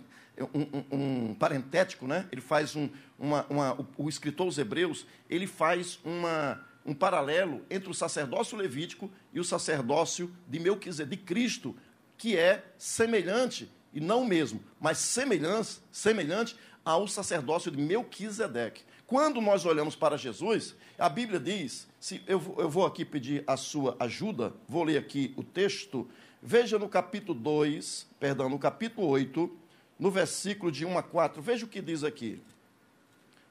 [0.51, 2.27] um, um, um parentético, né?
[2.31, 7.63] ele faz um, uma, uma, o, o escritor aos Hebreus, ele faz uma, um paralelo
[7.69, 11.77] entre o sacerdócio levítico e o sacerdócio de Melquisedeque, de Cristo,
[12.17, 18.83] que é semelhante, e não mesmo, mas semelhante, semelhante ao sacerdócio de Melquisedeque.
[19.05, 23.57] Quando nós olhamos para Jesus, a Bíblia diz, se eu, eu vou aqui pedir a
[23.57, 26.09] sua ajuda, vou ler aqui o texto,
[26.41, 29.57] veja no capítulo 2, perdão, no capítulo 8,
[29.99, 32.41] no versículo de 1 a 4, veja o que diz aqui.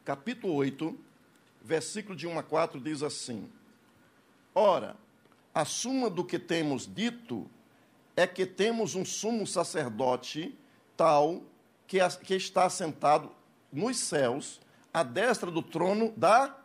[0.04, 0.98] Capítulo 8,
[1.62, 3.48] versículo de 1 a 4 diz assim:
[4.54, 4.96] Ora,
[5.54, 7.48] a suma do que temos dito
[8.16, 10.56] é que temos um sumo sacerdote
[10.96, 11.42] tal
[11.90, 13.32] que, que está sentado
[13.72, 14.60] nos céus
[14.94, 16.56] à destra do trono da.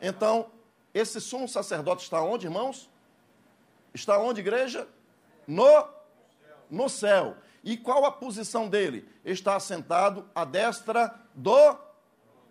[0.00, 0.50] Então,
[0.92, 2.90] esse sumo sacerdote está onde, irmãos?
[3.94, 4.88] Está onde, igreja?
[5.46, 5.88] No,
[6.68, 7.36] no céu.
[7.62, 9.08] E qual a posição dele?
[9.24, 11.78] Está sentado à destra do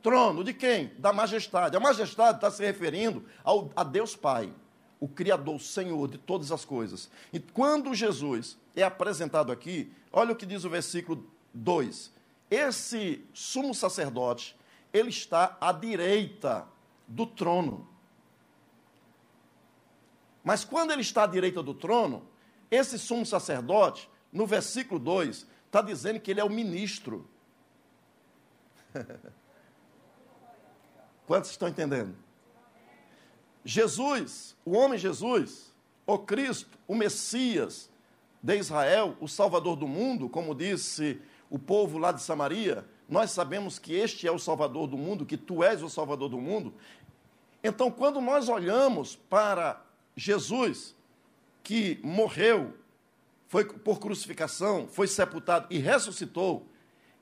[0.02, 0.46] trono.
[0.46, 0.94] De quem?
[0.98, 1.76] Da majestade.
[1.76, 4.54] A majestade está se referindo ao, a Deus Pai,
[4.98, 7.12] o Criador, o Senhor de todas as coisas.
[7.34, 12.12] E quando Jesus é apresentado aqui, olha o que diz o versículo 2.
[12.50, 14.56] Esse sumo sacerdote
[14.94, 16.68] ele está à direita
[17.08, 17.88] do trono.
[20.44, 22.28] Mas quando ele está à direita do trono,
[22.70, 27.30] esse sumo sacerdote, no versículo 2, está dizendo que ele é o ministro.
[31.28, 32.16] Quantos estão entendendo?
[33.64, 35.72] Jesus, o homem Jesus,
[36.06, 37.90] o Cristo, o Messias
[38.42, 41.22] de Israel, o Salvador do mundo, como disse
[41.52, 45.36] o povo lá de Samaria, nós sabemos que este é o Salvador do mundo, que
[45.36, 46.74] tu és o Salvador do mundo.
[47.62, 49.86] Então, quando nós olhamos para
[50.16, 50.96] Jesus,
[51.62, 52.74] que morreu,
[53.50, 56.66] foi por crucificação, foi sepultado e ressuscitou,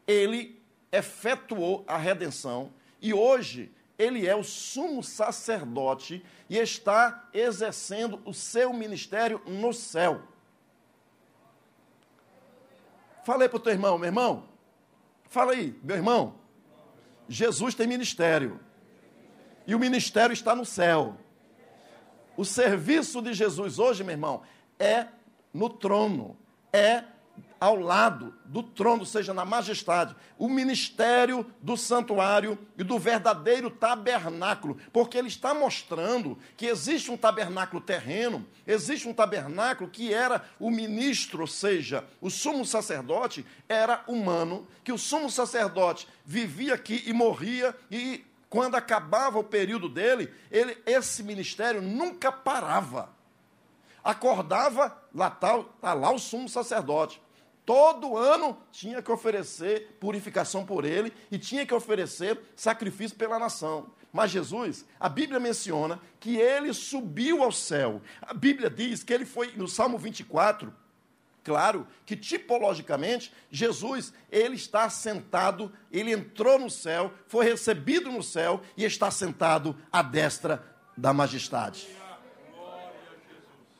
[0.05, 0.61] ele
[0.91, 2.71] efetuou a redenção
[3.01, 10.21] e hoje ele é o sumo sacerdote e está exercendo o seu ministério no céu.
[13.30, 14.43] Falei para o teu irmão, meu irmão,
[15.30, 16.34] Fala aí, meu irmão.
[17.27, 18.59] Jesus tem ministério.
[19.67, 21.15] E o ministério está no céu.
[22.36, 24.41] O serviço de Jesus hoje, meu irmão,
[24.80, 25.05] é
[25.53, 26.36] no trono,
[26.73, 27.03] é
[27.59, 34.77] ao lado do trono, seja na majestade, o ministério do santuário e do verdadeiro tabernáculo,
[34.93, 40.71] porque ele está mostrando que existe um tabernáculo terreno, existe um tabernáculo que era o
[40.71, 47.11] ministro, ou seja, o sumo sacerdote era humano, que o sumo sacerdote vivia aqui e
[47.11, 53.09] morria e quando acabava o período dele, ele, esse ministério nunca parava.
[54.03, 57.21] Acordava, lá está tá lá o sumo sacerdote
[57.70, 63.91] todo ano tinha que oferecer purificação por ele e tinha que oferecer sacrifício pela nação.
[64.11, 68.01] Mas Jesus, a Bíblia menciona que ele subiu ao céu.
[68.24, 70.74] A Bíblia diz que ele foi, no Salmo 24,
[71.43, 78.61] claro que tipologicamente, Jesus, ele está sentado, ele entrou no céu, foi recebido no céu
[78.76, 80.65] e está sentado à destra
[80.97, 81.88] da majestade.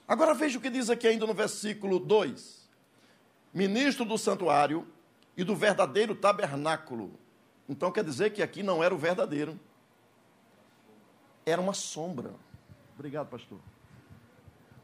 [0.08, 2.59] Agora veja o que diz aqui ainda no versículo 2
[3.54, 4.88] ministro do santuário
[5.36, 7.12] e do verdadeiro tabernáculo.
[7.68, 9.60] Então quer dizer que aqui não era o verdadeiro,
[11.46, 12.34] era uma sombra.
[12.96, 13.60] Obrigado, pastor.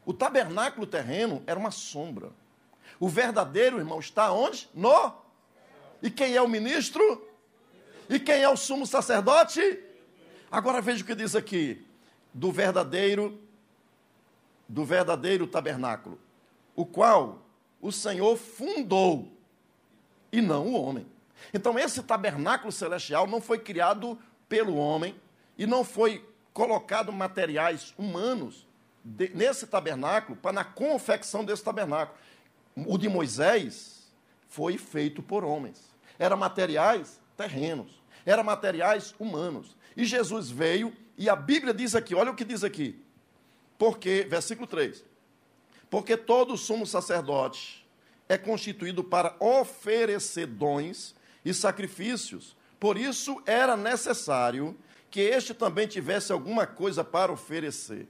[0.04, 2.30] O tabernáculo terreno era uma sombra.
[2.98, 4.68] O verdadeiro, irmão, está onde?
[4.72, 5.12] No.
[6.02, 7.26] E quem é o ministro?
[8.08, 9.82] E quem é o sumo sacerdote?
[10.50, 11.84] Agora veja o que diz aqui:
[12.32, 13.40] do verdadeiro,
[14.68, 16.18] do verdadeiro tabernáculo,
[16.74, 17.45] o qual
[17.86, 19.32] o Senhor fundou
[20.32, 21.06] e não o homem.
[21.54, 24.18] Então, esse tabernáculo celestial não foi criado
[24.48, 25.14] pelo homem
[25.56, 28.66] e não foi colocado materiais humanos
[29.04, 32.18] de, nesse tabernáculo para na confecção desse tabernáculo.
[32.74, 34.12] O de Moisés
[34.48, 35.94] foi feito por homens.
[36.18, 39.76] Era materiais terrenos, era materiais humanos.
[39.96, 43.00] E Jesus veio e a Bíblia diz aqui, olha o que diz aqui.
[43.78, 45.04] Porque, versículo 3
[45.96, 47.82] porque todo sumo sacerdote
[48.28, 52.54] é constituído para oferecer dons e sacrifícios.
[52.78, 54.76] Por isso era necessário
[55.10, 58.06] que este também tivesse alguma coisa para oferecer.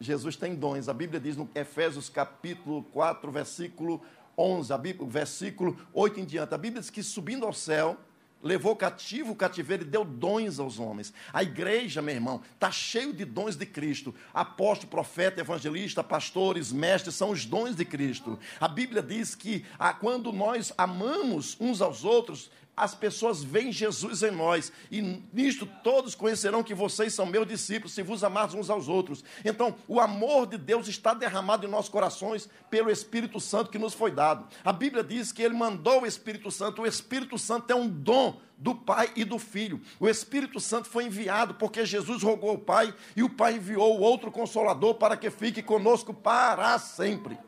[0.00, 0.88] Jesus tem dons.
[0.88, 4.02] A Bíblia diz no Efésios capítulo 4, versículo
[4.36, 6.52] 11, a Bíblia, versículo 8 em diante.
[6.52, 7.96] A Bíblia diz que subindo ao céu,
[8.42, 11.12] levou cativo o cativeiro e deu dons aos homens.
[11.32, 14.14] A igreja, meu irmão, está cheio de dons de Cristo.
[14.32, 18.38] Apóstolo, profeta, evangelista, pastores, mestres, são os dons de Cristo.
[18.60, 24.22] A Bíblia diz que ah, quando nós amamos uns aos outros, as pessoas veem Jesus
[24.22, 25.00] em nós, e
[25.32, 29.24] nisto todos conhecerão que vocês são meus discípulos, se vos amardes uns aos outros.
[29.44, 33.94] Então, o amor de Deus está derramado em nossos corações pelo Espírito Santo que nos
[33.94, 34.46] foi dado.
[34.64, 38.40] A Bíblia diz que ele mandou o Espírito Santo, o Espírito Santo é um dom
[38.56, 39.80] do Pai e do Filho.
[40.00, 44.02] O Espírito Santo foi enviado porque Jesus rogou ao Pai e o Pai enviou o
[44.02, 47.38] outro consolador para que fique conosco para sempre.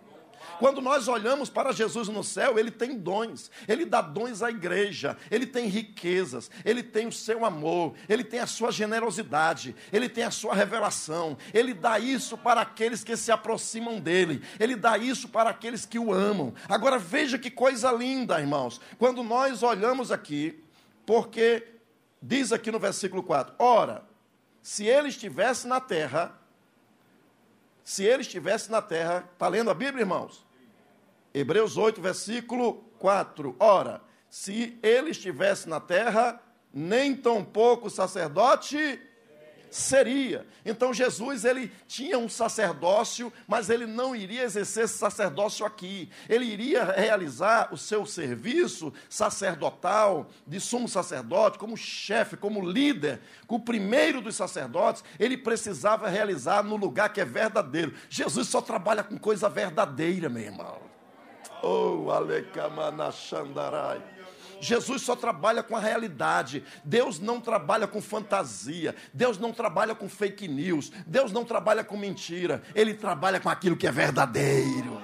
[0.60, 5.16] Quando nós olhamos para Jesus no céu, ele tem dons, ele dá dons à igreja,
[5.30, 10.22] ele tem riquezas, ele tem o seu amor, ele tem a sua generosidade, ele tem
[10.22, 15.30] a sua revelação, ele dá isso para aqueles que se aproximam dele, ele dá isso
[15.30, 16.52] para aqueles que o amam.
[16.68, 20.62] Agora veja que coisa linda, irmãos, quando nós olhamos aqui,
[21.06, 21.66] porque
[22.20, 24.04] diz aqui no versículo 4: Ora,
[24.60, 26.38] se ele estivesse na terra,
[27.82, 30.49] se ele estivesse na terra, está lendo a Bíblia, irmãos?
[31.32, 33.56] Hebreus 8, versículo 4.
[33.58, 36.40] Ora, se ele estivesse na terra,
[36.72, 39.00] nem tão pouco sacerdote
[39.70, 40.46] seria.
[40.64, 46.10] Então Jesus ele tinha um sacerdócio, mas ele não iria exercer esse sacerdócio aqui.
[46.28, 53.58] Ele iria realizar o seu serviço sacerdotal de sumo sacerdote, como chefe, como líder, o
[53.58, 57.94] primeiro dos sacerdotes, ele precisava realizar no lugar que é verdadeiro.
[58.08, 60.90] Jesus só trabalha com coisa verdadeira, meu irmão.
[61.62, 64.02] Oh, Alecamanachandarai.
[64.60, 66.62] Jesus só trabalha com a realidade.
[66.84, 68.94] Deus não trabalha com fantasia.
[69.12, 70.92] Deus não trabalha com fake news.
[71.06, 72.62] Deus não trabalha com mentira.
[72.74, 75.00] Ele trabalha com aquilo que é verdadeiro.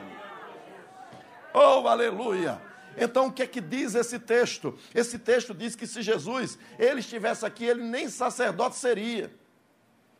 [1.54, 2.60] Oh, aleluia!
[2.98, 4.78] Então, o que é que diz esse texto?
[4.94, 9.30] Esse texto diz que se Jesus ele estivesse aqui, ele nem sacerdote seria.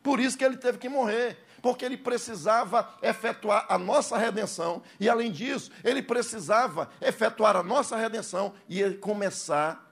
[0.01, 5.09] Por isso que ele teve que morrer porque ele precisava efetuar a nossa redenção, e
[5.09, 9.87] além disso, ele precisava efetuar a nossa redenção e começar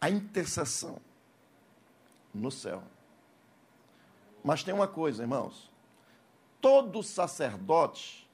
[0.00, 0.98] a intercessão
[2.34, 2.82] no céu.
[4.42, 5.70] Mas tem uma coisa, irmãos:
[6.60, 8.28] todo sacerdote,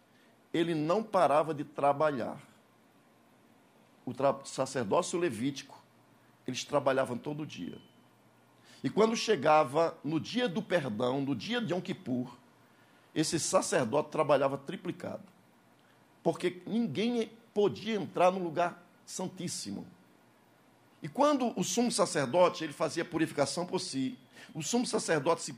[0.53, 2.41] ele não parava de trabalhar.
[4.05, 5.79] O tra sacerdócio levítico,
[6.47, 7.79] eles trabalhavam todo dia.
[8.83, 12.37] E quando chegava no dia do perdão, no dia de Yom Kippur,
[13.15, 15.23] esse sacerdote trabalhava triplicado.
[16.23, 19.87] Porque ninguém podia entrar no lugar santíssimo.
[21.03, 24.19] E quando o sumo sacerdote, ele fazia purificação por si,
[24.55, 25.55] o sumo sacerdote se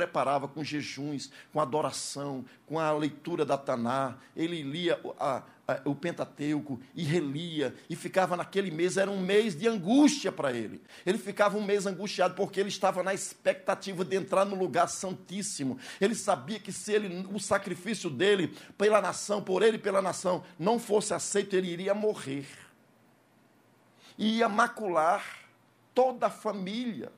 [0.00, 5.42] preparava com jejuns, com adoração, com a leitura da Taná, ele lia a,
[5.84, 10.80] o Pentateuco e relia e ficava naquele mês, era um mês de angústia para ele.
[11.04, 15.78] Ele ficava um mês angustiado porque ele estava na expectativa de entrar no lugar santíssimo.
[16.00, 20.42] Ele sabia que se ele, o sacrifício dele pela nação, por ele e pela nação,
[20.58, 22.46] não fosse aceito, ele iria morrer.
[24.16, 25.40] E ia macular
[25.94, 27.12] toda a família.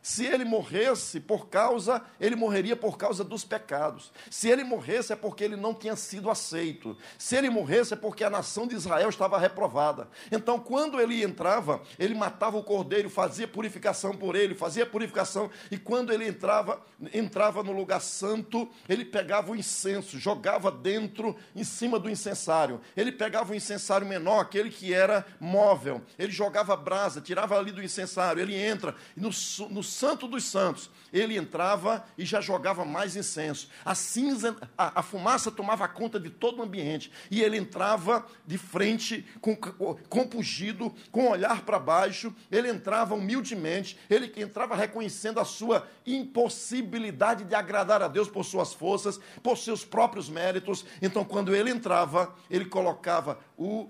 [0.00, 4.12] Se ele morresse por causa, ele morreria por causa dos pecados.
[4.30, 6.96] Se ele morresse é porque ele não tinha sido aceito.
[7.18, 10.08] Se ele morresse é porque a nação de Israel estava reprovada.
[10.30, 15.76] Então, quando ele entrava, ele matava o cordeiro, fazia purificação por ele, fazia purificação, e
[15.76, 16.80] quando ele entrava,
[17.12, 22.80] entrava no lugar santo, ele pegava o incenso, jogava dentro, em cima do incensário.
[22.96, 26.02] Ele pegava o incensário menor, aquele que era móvel.
[26.18, 28.40] Ele jogava brasa, tirava ali do incensário.
[28.40, 29.30] Ele entra no,
[29.70, 33.68] no santo dos santos, ele entrava e já jogava mais incenso.
[33.84, 37.10] A cinza, a, a fumaça tomava conta de todo o ambiente.
[37.30, 42.34] E ele entrava de frente, com, compungido, com olhar para baixo.
[42.50, 48.72] Ele entrava humildemente, ele entrava reconhecendo a sua impossibilidade de agradar a Deus por suas
[48.72, 50.84] forças, por seus próprios méritos.
[51.00, 53.88] Então, quando ele entrava, ele colocava o,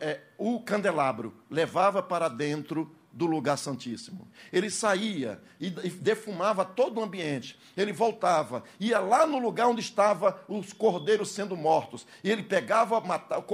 [0.00, 4.30] é, o candelabro, levava para dentro do lugar santíssimo.
[4.52, 7.58] Ele saía e defumava todo o ambiente.
[7.76, 12.06] Ele voltava, ia lá no lugar onde estavam os cordeiros sendo mortos.
[12.22, 13.02] E ele pegava,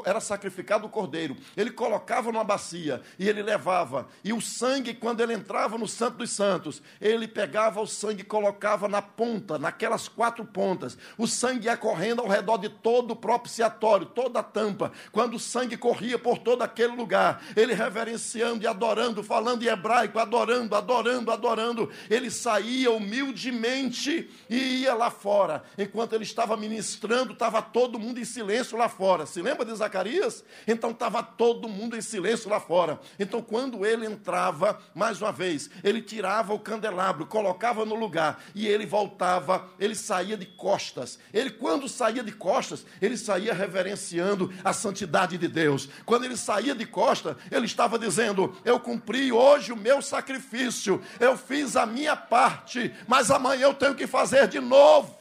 [0.04, 1.34] era sacrificado o cordeiro.
[1.56, 4.06] Ele colocava numa bacia e ele levava.
[4.22, 8.24] E o sangue, quando ele entrava no Santo dos Santos, ele pegava o sangue e
[8.24, 10.98] colocava na ponta, naquelas quatro pontas.
[11.16, 14.92] O sangue ia correndo ao redor de todo o propiciatório, toda a tampa.
[15.10, 19.66] Quando o sangue corria por todo aquele lugar, ele reverenciando e adorando, falando falando em
[19.66, 21.90] hebraico, adorando, adorando, adorando.
[22.10, 25.62] Ele saía humildemente e ia lá fora.
[25.78, 29.26] Enquanto ele estava ministrando, estava todo mundo em silêncio lá fora.
[29.26, 30.44] Se lembra de Zacarias?
[30.66, 33.00] Então estava todo mundo em silêncio lá fora.
[33.18, 38.66] Então, quando ele entrava, mais uma vez, ele tirava o candelabro, colocava no lugar e
[38.66, 41.18] ele voltava, ele saía de costas.
[41.32, 45.88] Ele, quando saía de costas, ele saía reverenciando a santidade de Deus.
[46.04, 51.36] Quando ele saía de costas, ele estava dizendo: Eu cumpri hoje o meu sacrifício, eu
[51.36, 55.16] fiz a minha parte, mas amanhã eu tenho que fazer de novo.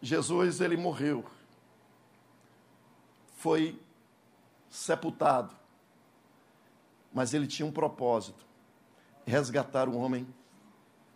[0.00, 1.24] Jesus, ele morreu,
[3.36, 3.80] foi
[4.68, 5.54] sepultado,
[7.12, 8.44] mas ele tinha um propósito:
[9.24, 10.26] resgatar o homem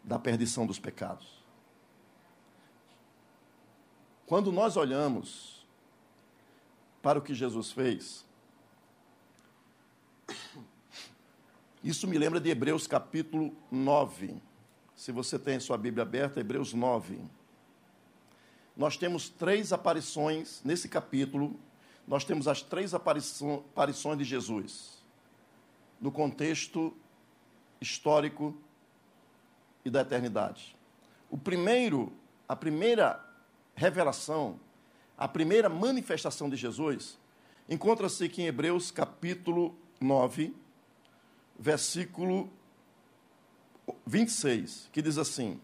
[0.03, 1.39] da perdição dos pecados.
[4.27, 5.67] Quando nós olhamos
[7.01, 8.28] para o que Jesus fez,
[11.83, 14.43] isso me lembra de Hebreus capítulo 9.
[14.95, 17.19] Se você tem sua Bíblia aberta, Hebreus 9.
[18.77, 21.59] Nós temos três aparições nesse capítulo.
[22.07, 24.99] Nós temos as três aparições de Jesus
[26.01, 26.95] no contexto
[27.81, 28.57] histórico
[29.85, 30.77] e da eternidade.
[31.31, 32.13] O primeiro,
[32.49, 33.25] a primeira
[33.75, 34.59] revelação,
[35.17, 37.19] a primeira manifestação de Jesus,
[37.69, 39.88] encontra-se aqui em Hebreus capítulo 9,
[41.59, 42.51] versículo
[44.07, 45.61] 26, que diz assim: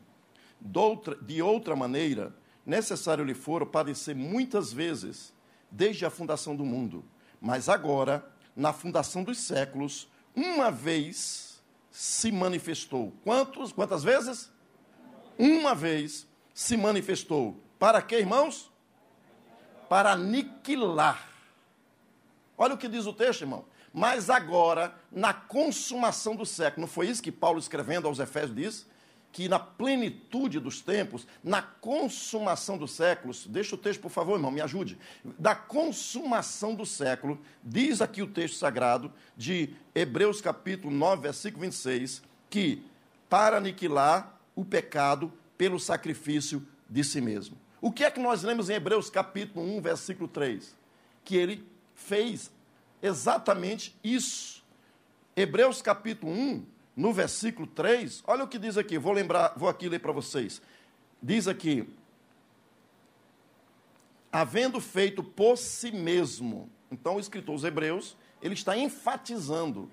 [1.22, 5.32] De outra maneira, necessário lhe for padecer muitas vezes,
[5.70, 7.04] desde a fundação do mundo,
[7.40, 8.24] mas agora,
[8.56, 13.12] na fundação dos séculos, uma vez se manifestou.
[13.22, 14.50] Quantos, quantas vezes?
[15.38, 18.70] Uma vez se manifestou para quê, irmãos?
[19.88, 21.28] Para aniquilar.
[22.56, 23.64] Olha o que diz o texto, irmão.
[23.96, 28.86] Mas agora, na consumação do século, não foi isso que Paulo escrevendo aos Efésios diz?
[29.30, 34.50] Que na plenitude dos tempos, na consumação dos séculos, deixa o texto, por favor, irmão,
[34.50, 34.98] me ajude.
[35.38, 42.20] Da consumação do século, diz aqui o texto sagrado de Hebreus capítulo 9, versículo 26,
[42.50, 42.84] que
[43.30, 47.56] para aniquilar o pecado pelo sacrifício de si mesmo.
[47.80, 50.76] O que é que nós lemos em Hebreus capítulo 1, versículo 3?
[51.24, 51.64] Que ele
[51.94, 52.50] fez
[53.04, 54.64] exatamente isso.
[55.36, 56.64] Hebreus capítulo 1,
[56.96, 60.62] no versículo 3, olha o que diz aqui, vou lembrar, vou aqui ler para vocês.
[61.22, 61.86] Diz aqui:
[64.32, 66.70] havendo feito por si mesmo.
[66.90, 69.90] Então o escritor os Hebreus, ele está enfatizando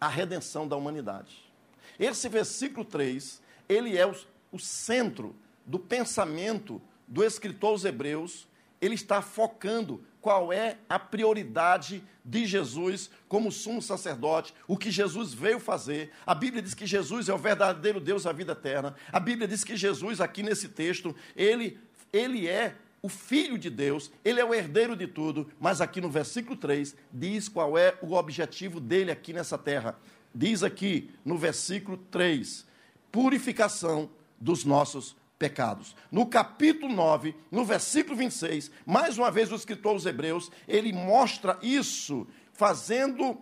[0.00, 1.50] a redenção da humanidade.
[1.98, 4.14] Esse versículo 3, ele é o,
[4.50, 5.34] o centro
[5.64, 8.48] do pensamento do escritor aos Hebreus,
[8.80, 15.34] ele está focando qual é a prioridade de Jesus como sumo sacerdote, o que Jesus
[15.34, 16.12] veio fazer.
[16.24, 18.94] A Bíblia diz que Jesus é o verdadeiro Deus da vida eterna.
[19.12, 21.78] A Bíblia diz que Jesus, aqui nesse texto, ele,
[22.12, 26.08] ele é o Filho de Deus, ele é o herdeiro de tudo, mas aqui no
[26.08, 29.98] versículo 3 diz qual é o objetivo dele aqui nessa terra.
[30.32, 32.64] Diz aqui no versículo 3:
[33.10, 34.08] purificação
[34.40, 35.96] dos nossos pecados.
[36.08, 41.58] No capítulo 9, no versículo 26, mais uma vez o escritor aos Hebreus, ele mostra
[41.60, 43.36] isso, fazendo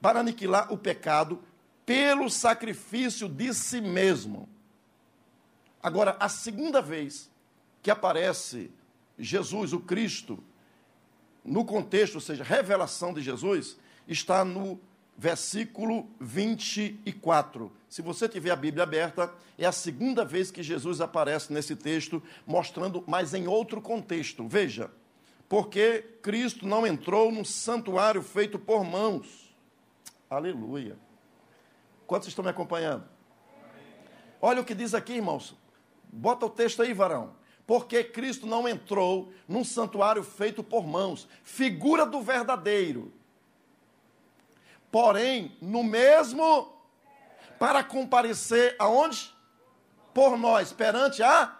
[0.00, 1.40] para aniquilar o pecado
[1.84, 4.48] pelo sacrifício de si mesmo.
[5.80, 7.30] Agora, a segunda vez
[7.80, 8.68] que aparece
[9.16, 10.42] Jesus, o Cristo,
[11.44, 13.78] no contexto, ou seja, revelação de Jesus,
[14.08, 14.80] está no
[15.16, 17.70] versículo 24.
[17.88, 22.22] Se você tiver a Bíblia aberta, é a segunda vez que Jesus aparece nesse texto,
[22.46, 24.46] mostrando, mas em outro contexto.
[24.46, 24.90] Veja,
[25.48, 29.54] porque Cristo não entrou num santuário feito por mãos.
[30.28, 30.98] Aleluia.
[32.06, 33.04] Quantos estão me acompanhando?
[34.40, 35.56] Olha o que diz aqui, irmãos.
[36.12, 37.34] Bota o texto aí, varão.
[37.66, 43.12] Porque Cristo não entrou num santuário feito por mãos, figura do verdadeiro
[44.96, 46.75] porém, no mesmo,
[47.58, 49.34] para comparecer aonde?
[50.12, 51.56] Por nós, perante a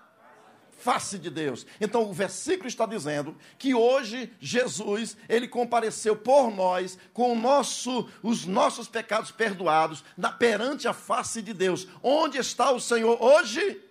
[0.79, 1.67] face de Deus.
[1.81, 8.47] Então o versículo está dizendo que hoje Jesus, ele compareceu por nós com nosso, os
[8.47, 11.89] nossos pecados perdoados na, perante a face de Deus.
[12.03, 13.83] Onde está o Senhor hoje?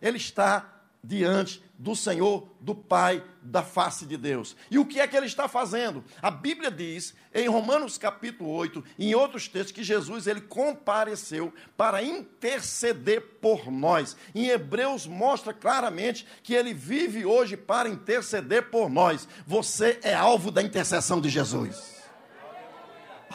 [0.00, 4.54] Ele está diante do Senhor, do Pai, da face de Deus.
[4.70, 6.04] E o que é que ele está fazendo?
[6.20, 11.50] A Bíblia diz, em Romanos capítulo 8, e em outros textos, que Jesus ele compareceu
[11.78, 14.14] para interceder por nós.
[14.34, 19.26] Em Hebreus mostra claramente que ele vive hoje para interceder por nós.
[19.46, 21.99] Você é alvo da intercessão de Jesus.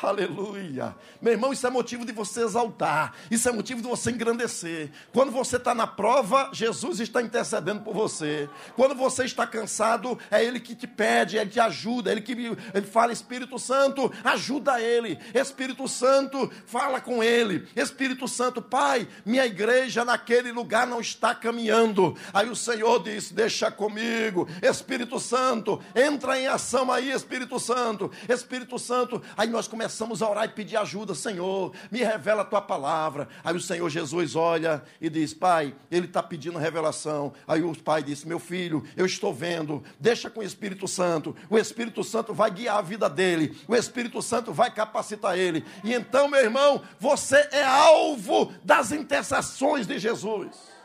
[0.05, 0.95] Aleluia.
[1.19, 3.15] Meu irmão, isso é motivo de você exaltar.
[3.31, 4.91] Isso é motivo de você engrandecer.
[5.11, 8.47] Quando você está na prova, Jesus está intercedendo por você.
[8.75, 12.11] Quando você está cansado, é Ele que te pede, Ele te ajuda.
[12.11, 15.17] Ele que ele fala, Espírito Santo, ajuda Ele.
[15.33, 17.67] Espírito Santo, fala com Ele.
[17.75, 22.15] Espírito Santo, Pai, minha igreja naquele lugar não está caminhando.
[22.31, 24.47] Aí o Senhor diz: Deixa comigo.
[24.61, 28.11] Espírito Santo, entra em ação aí, Espírito Santo.
[28.29, 32.45] Espírito Santo, aí nós começamos começamos a orar e pedir ajuda, Senhor, me revela a
[32.45, 33.29] tua palavra.
[33.41, 37.31] Aí o Senhor Jesus olha e diz: Pai, ele está pedindo revelação.
[37.47, 41.33] Aí o pai disse: Meu filho, eu estou vendo, deixa com o Espírito Santo.
[41.49, 45.63] O Espírito Santo vai guiar a vida dele, o Espírito Santo vai capacitar ele.
[45.81, 50.75] E então, meu irmão, você é alvo das intercessões de Jesus.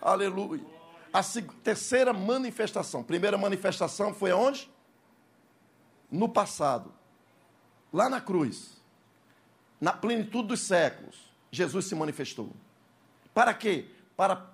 [0.00, 0.64] Aleluia.
[1.12, 1.20] A
[1.62, 3.02] terceira manifestação.
[3.02, 4.72] Primeira manifestação foi aonde?
[6.12, 6.92] No passado,
[7.90, 8.76] lá na cruz,
[9.80, 11.16] na plenitude dos séculos,
[11.50, 12.52] Jesus se manifestou.
[13.32, 13.86] Para quê?
[14.14, 14.50] Para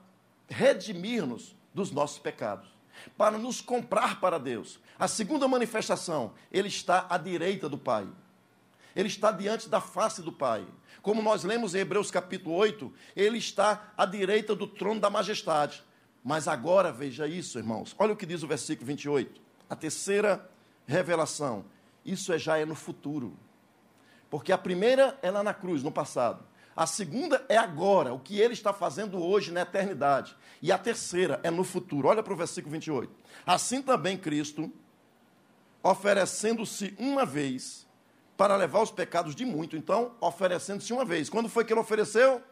[0.49, 2.69] redimir-nos dos nossos pecados,
[3.17, 4.79] para nos comprar para Deus.
[4.99, 8.09] A segunda manifestação, ele está à direita do Pai.
[8.95, 10.67] Ele está diante da face do Pai.
[11.03, 15.83] Como nós lemos em Hebreus capítulo 8, ele está à direita do trono da majestade.
[16.25, 17.95] Mas agora, veja isso, irmãos.
[17.99, 19.41] Olha o que diz o versículo 28.
[19.71, 20.51] A terceira
[20.89, 21.67] revelação.
[22.05, 23.37] Isso é, já é no futuro.
[24.31, 26.43] Porque a primeira é lá na cruz, no passado.
[26.75, 30.35] A segunda é agora, o que ele está fazendo hoje na eternidade.
[30.63, 32.09] E a terceira é no futuro.
[32.09, 33.13] Olha para o versículo 28.
[33.45, 34.73] Assim também Cristo,
[35.83, 37.87] oferecendo-se uma vez
[38.37, 39.77] para levar os pecados de muito.
[39.77, 41.29] Então, oferecendo-se uma vez.
[41.29, 42.43] Quando foi que ele ofereceu?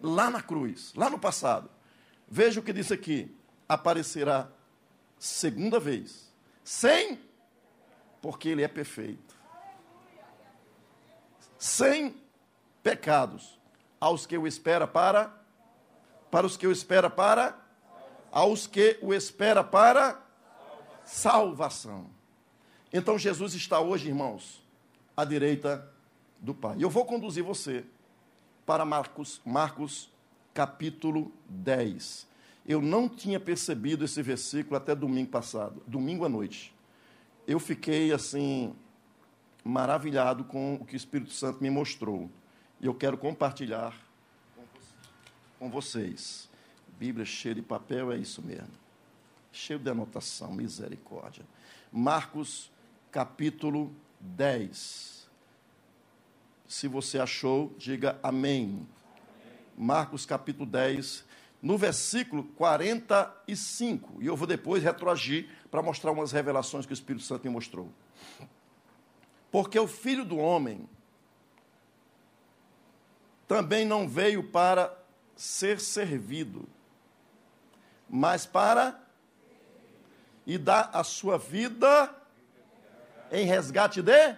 [0.00, 1.68] Lá na cruz, lá no passado.
[2.28, 3.34] Veja o que disse aqui.
[3.68, 4.48] Aparecerá
[5.18, 6.32] segunda vez,
[6.64, 7.18] sem
[8.20, 9.38] porque ele é perfeito.
[11.58, 12.14] Sem
[12.82, 13.58] pecados,
[14.00, 15.38] aos que o espera para
[16.30, 17.58] para os que o espera para
[18.30, 20.24] aos que o espera para
[21.04, 22.06] salvação.
[22.92, 24.64] Então Jesus está hoje, irmãos,
[25.16, 25.86] à direita
[26.38, 26.76] do Pai.
[26.78, 27.84] Eu vou conduzir você
[28.64, 30.08] para Marcos, Marcos
[30.54, 32.28] capítulo 10.
[32.64, 36.72] Eu não tinha percebido esse versículo até domingo passado, domingo à noite
[37.46, 38.74] eu fiquei assim
[39.64, 42.30] maravilhado com o que o Espírito Santo me mostrou.
[42.80, 43.94] E eu quero compartilhar
[45.58, 46.48] com vocês.
[46.98, 48.68] Bíblia cheia de papel é isso mesmo.
[49.52, 51.44] Cheio de anotação, misericórdia.
[51.92, 52.70] Marcos
[53.10, 55.28] capítulo 10.
[56.68, 58.86] Se você achou, diga amém.
[59.76, 61.24] Marcos capítulo 10,
[61.62, 64.22] no versículo 45.
[64.22, 67.90] E eu vou depois retroagir para mostrar umas revelações que o Espírito Santo me mostrou.
[69.50, 70.88] Porque o filho do homem
[73.46, 74.96] também não veio para
[75.34, 76.68] ser servido,
[78.08, 79.00] mas para
[80.46, 82.14] e dar a sua vida
[83.30, 84.36] em resgate de.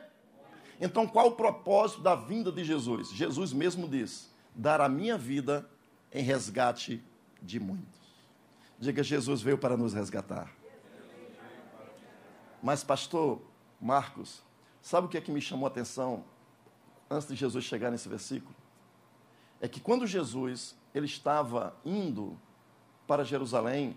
[0.81, 3.11] Então, qual o propósito da vinda de Jesus?
[3.11, 5.69] Jesus mesmo diz: dar a minha vida
[6.13, 7.03] em resgate
[7.43, 8.01] de muitos.
[8.79, 10.51] Diga, Jesus veio para nos resgatar.
[12.63, 13.43] Mas, pastor
[13.81, 14.43] Marcos,
[14.81, 16.25] sabe o que é que me chamou a atenção
[17.11, 18.55] antes de Jesus chegar nesse versículo?
[19.61, 22.39] É que quando Jesus ele estava indo
[23.07, 23.97] para Jerusalém,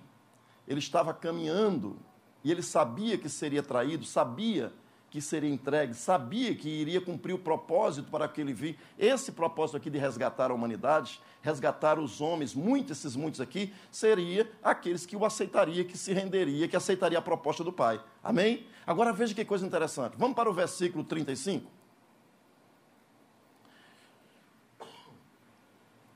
[0.68, 1.98] ele estava caminhando
[2.44, 4.74] e ele sabia que seria traído, sabia
[5.10, 8.78] que seria entregue, sabia que iria cumprir o propósito para que ele vir.
[8.98, 14.52] Esse propósito aqui de resgatar a humanidade, resgatar os homens, muitos, esses muitos aqui, seria
[14.64, 18.04] aqueles que o aceitaria, que se renderia, que aceitaria a proposta do Pai.
[18.24, 18.68] Amém?
[18.86, 20.16] Agora veja que coisa interessante.
[20.18, 21.72] Vamos para o versículo 35.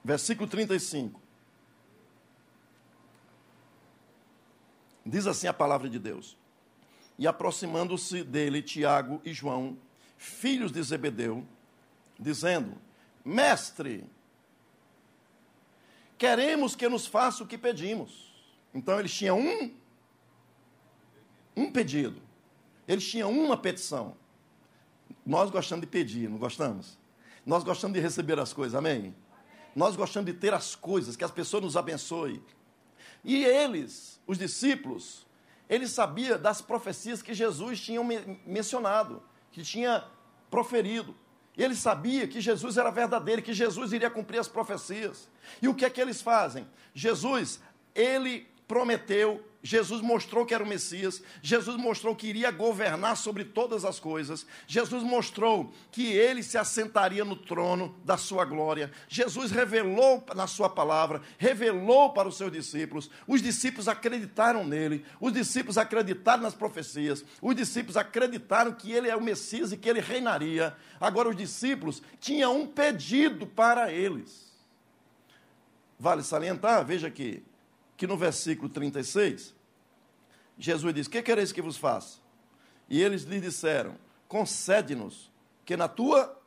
[0.03, 1.21] Versículo 35.
[5.05, 6.37] Diz assim a palavra de Deus
[7.19, 9.77] e aproximando-se dele Tiago e João,
[10.17, 11.45] filhos de Zebedeu,
[12.17, 12.77] dizendo:
[13.25, 14.09] Mestre,
[16.17, 18.33] queremos que nos faça o que pedimos.
[18.73, 19.77] Então eles tinham um
[21.57, 22.21] um pedido.
[22.87, 24.15] Eles tinham uma petição.
[25.25, 26.97] Nós gostamos de pedir, não gostamos?
[27.45, 29.13] Nós gostamos de receber as coisas, amém?
[29.75, 32.41] Nós gostamos de ter as coisas, que as pessoas nos abençoem.
[33.25, 35.27] E eles, os discípulos,
[35.69, 38.01] ele sabia das profecias que Jesus tinha
[38.45, 40.03] mencionado, que tinha
[40.49, 41.15] proferido.
[41.55, 45.29] Ele sabia que Jesus era verdadeiro, que Jesus iria cumprir as profecias.
[45.61, 46.67] E o que é que eles fazem?
[46.93, 47.61] Jesus,
[47.93, 53.83] ele prometeu Jesus mostrou que era o Messias, Jesus mostrou que iria governar sobre todas
[53.83, 58.89] as coisas, Jesus mostrou que ele se assentaria no trono da sua glória.
[59.09, 63.09] Jesus revelou na sua palavra, revelou para os seus discípulos.
[63.27, 69.15] Os discípulos acreditaram nele, os discípulos acreditaram nas profecias, os discípulos acreditaram que ele é
[69.15, 70.73] o Messias e que ele reinaria.
[71.01, 74.49] Agora, os discípulos tinham um pedido para eles.
[75.99, 77.43] Vale salientar, veja aqui,
[77.99, 79.53] que no versículo 36,
[80.57, 82.19] Jesus diz: Que quereis que vos faça?
[82.89, 85.29] E eles lhe disseram: Concede-nos
[85.65, 86.39] que na tua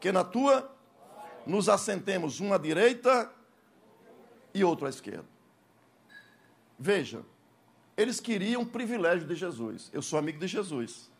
[0.00, 0.74] que na tua
[1.46, 3.30] nos assentemos uma à direita
[4.54, 5.26] e outra à esquerda.
[6.78, 7.20] Veja,
[7.94, 9.90] eles queriam privilégio de Jesus.
[9.92, 11.10] Eu sou amigo de Jesus.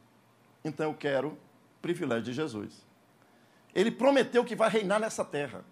[0.64, 1.38] Então eu quero
[1.82, 2.86] privilégio de Jesus.
[3.74, 5.62] Ele prometeu que vai reinar nessa terra.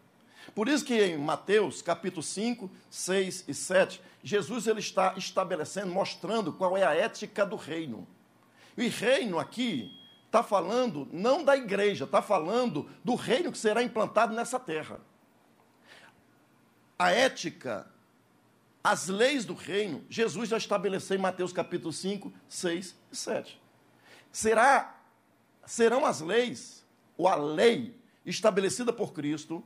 [0.54, 6.52] Por isso que em Mateus, capítulo 5, 6 e 7, Jesus ele está estabelecendo, mostrando
[6.52, 8.06] qual é a ética do reino.
[8.76, 14.34] E reino aqui está falando não da igreja, está falando do reino que será implantado
[14.34, 15.00] nessa terra.
[16.98, 17.86] A ética,
[18.82, 23.60] as leis do reino, Jesus já estabeleceu em Mateus capítulo 5, 6 e 7.
[24.32, 25.00] Será,
[25.64, 26.84] serão as leis,
[27.16, 29.64] ou a lei estabelecida por Cristo,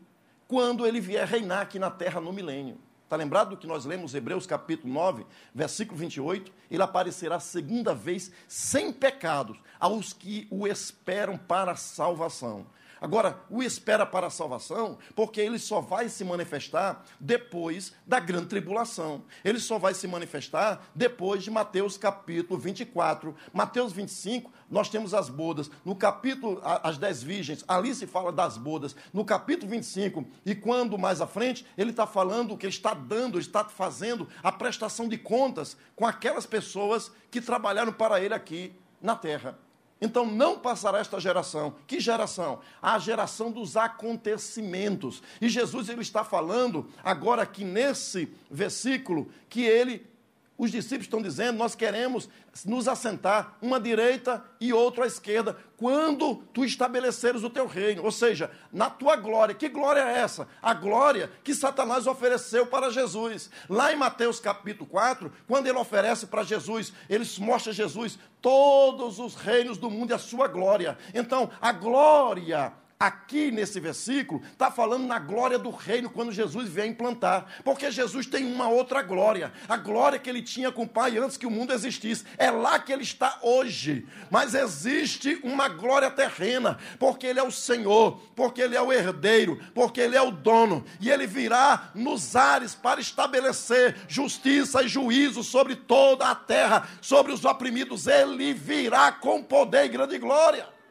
[0.53, 2.77] quando ele vier reinar aqui na terra no milênio.
[3.05, 5.25] Está lembrado do que nós lemos Hebreus capítulo 9,
[5.55, 6.53] versículo 28?
[6.71, 12.67] Ele aparecerá segunda vez sem pecados aos que o esperam para a salvação.
[13.03, 18.47] Agora, o espera para a salvação, porque ele só vai se manifestar depois da grande
[18.47, 19.25] tribulação.
[19.45, 23.35] Ele só vai se manifestar depois de Mateus capítulo 24.
[23.53, 25.69] Mateus 25, nós temos as bodas.
[25.85, 28.95] No capítulo, as dez virgens, ali se fala das bodas.
[29.13, 33.41] No capítulo 25, e quando mais à frente, ele está falando que ele está dando,
[33.41, 39.17] está fazendo a prestação de contas com aquelas pessoas que trabalharam para ele aqui na
[39.17, 39.59] terra.
[40.03, 41.77] Então não passará esta geração.
[41.87, 42.59] Que geração?
[42.83, 45.23] A geração dos acontecimentos.
[45.41, 50.12] E Jesus ele está falando agora aqui nesse versículo que ele
[50.57, 52.29] os discípulos estão dizendo: nós queremos
[52.65, 58.13] nos assentar uma direita e outra à esquerda, quando tu estabeleceres o teu reino, ou
[58.13, 59.55] seja, na tua glória.
[59.55, 60.47] Que glória é essa?
[60.61, 63.51] A glória que Satanás ofereceu para Jesus.
[63.69, 69.19] Lá em Mateus capítulo 4, quando ele oferece para Jesus, ele mostra a Jesus todos
[69.19, 70.99] os reinos do mundo e a sua glória.
[71.15, 72.73] Então, a glória
[73.07, 77.47] aqui nesse versículo, está falando na glória do reino quando Jesus vier implantar.
[77.65, 79.53] Porque Jesus tem uma outra glória.
[79.69, 82.25] A glória que ele tinha com o Pai antes que o mundo existisse.
[82.39, 84.07] É lá que ele está hoje.
[84.31, 86.79] Mas existe uma glória terrena.
[86.99, 88.21] Porque ele é o Senhor.
[88.37, 89.61] Porque ele é o herdeiro.
[89.75, 90.85] Porque ele é o dono.
[91.01, 96.89] E ele virá nos ares para estabelecer justiça e juízo sobre toda a terra.
[97.01, 98.07] Sobre os oprimidos.
[98.07, 100.82] Ele virá com poder e grande glória.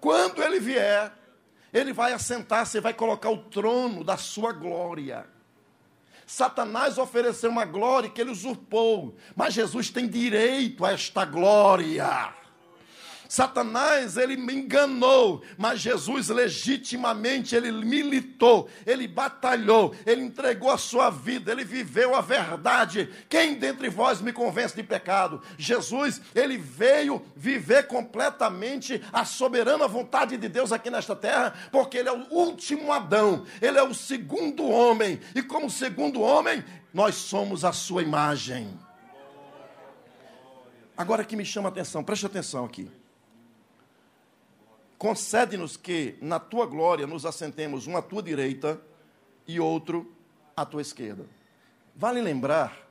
[0.00, 1.12] Quando ele vier,
[1.72, 5.26] ele vai assentar-se e vai colocar o trono da sua glória.
[6.26, 12.32] Satanás ofereceu uma glória que ele usurpou, mas Jesus tem direito a esta glória.
[13.30, 21.10] Satanás, ele me enganou, mas Jesus legitimamente, ele militou, ele batalhou, ele entregou a sua
[21.10, 23.08] vida, ele viveu a verdade.
[23.28, 25.40] Quem dentre vós me convence de pecado?
[25.56, 32.08] Jesus, ele veio viver completamente a soberana vontade de Deus aqui nesta terra, porque ele
[32.08, 37.64] é o último Adão, ele é o segundo homem, e como segundo homem, nós somos
[37.64, 38.76] a sua imagem.
[40.96, 42.90] Agora que me chama a atenção, preste atenção aqui.
[45.00, 48.78] Concede-nos que na tua glória nos assentemos um à tua direita
[49.46, 50.14] e outro
[50.54, 51.24] à tua esquerda.
[51.96, 52.86] Vale lembrar,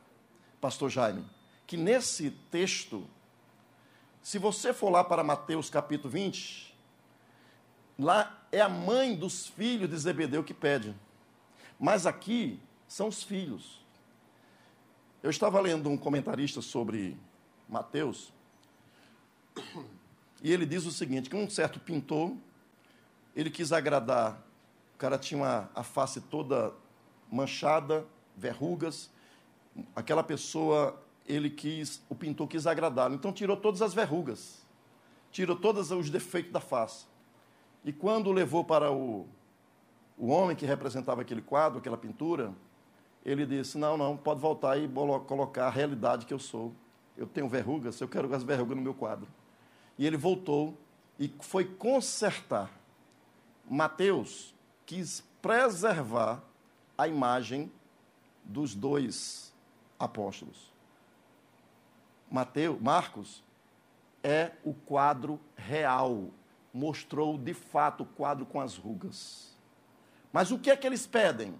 [0.60, 1.24] pastor Jaime,
[1.68, 3.08] que nesse texto,
[4.24, 6.76] se você for lá para Mateus capítulo 20,
[8.00, 10.96] lá é a mãe dos filhos de Zebedeu que pede.
[11.80, 13.86] Mas aqui são os filhos.
[15.22, 17.16] Eu estava lendo um comentarista sobre
[17.70, 18.34] Mateus,
[20.42, 22.34] e ele diz o seguinte: que um certo pintor,
[23.36, 24.42] ele quis agradar,
[24.96, 26.74] o cara tinha uma, a face toda
[27.32, 29.10] manchada, verrugas,
[29.96, 34.66] aquela pessoa, ele quis, o pintor quis agradá-lo, então tirou todas as verrugas,
[35.32, 37.06] tirou todos os defeitos da face.
[37.84, 39.28] E quando levou para o,
[40.18, 42.54] o homem que representava aquele quadro, aquela pintura,
[43.26, 44.88] ele disse: Não, não, pode voltar e
[45.28, 46.74] colocar a realidade que eu sou.
[47.16, 49.28] Eu tenho verrugas, eu quero as verrugas no meu quadro.
[50.00, 50.78] E ele voltou
[51.20, 52.72] e foi consertar.
[53.70, 56.42] Mateus quis preservar
[56.98, 57.70] a imagem
[58.44, 59.54] dos dois
[60.00, 60.72] apóstolos.
[62.32, 63.44] Mateus, Marcos
[64.24, 66.30] é o quadro real,
[66.74, 69.54] mostrou de fato o quadro com as rugas.
[70.32, 71.54] Mas o que é que eles pedem?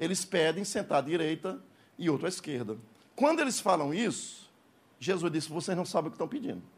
[0.00, 1.62] Eles pedem sentar à direita
[1.98, 2.78] e outro à esquerda.
[3.14, 4.50] Quando eles falam isso,
[4.98, 6.73] Jesus disse: vocês não sabem o que estão pedindo.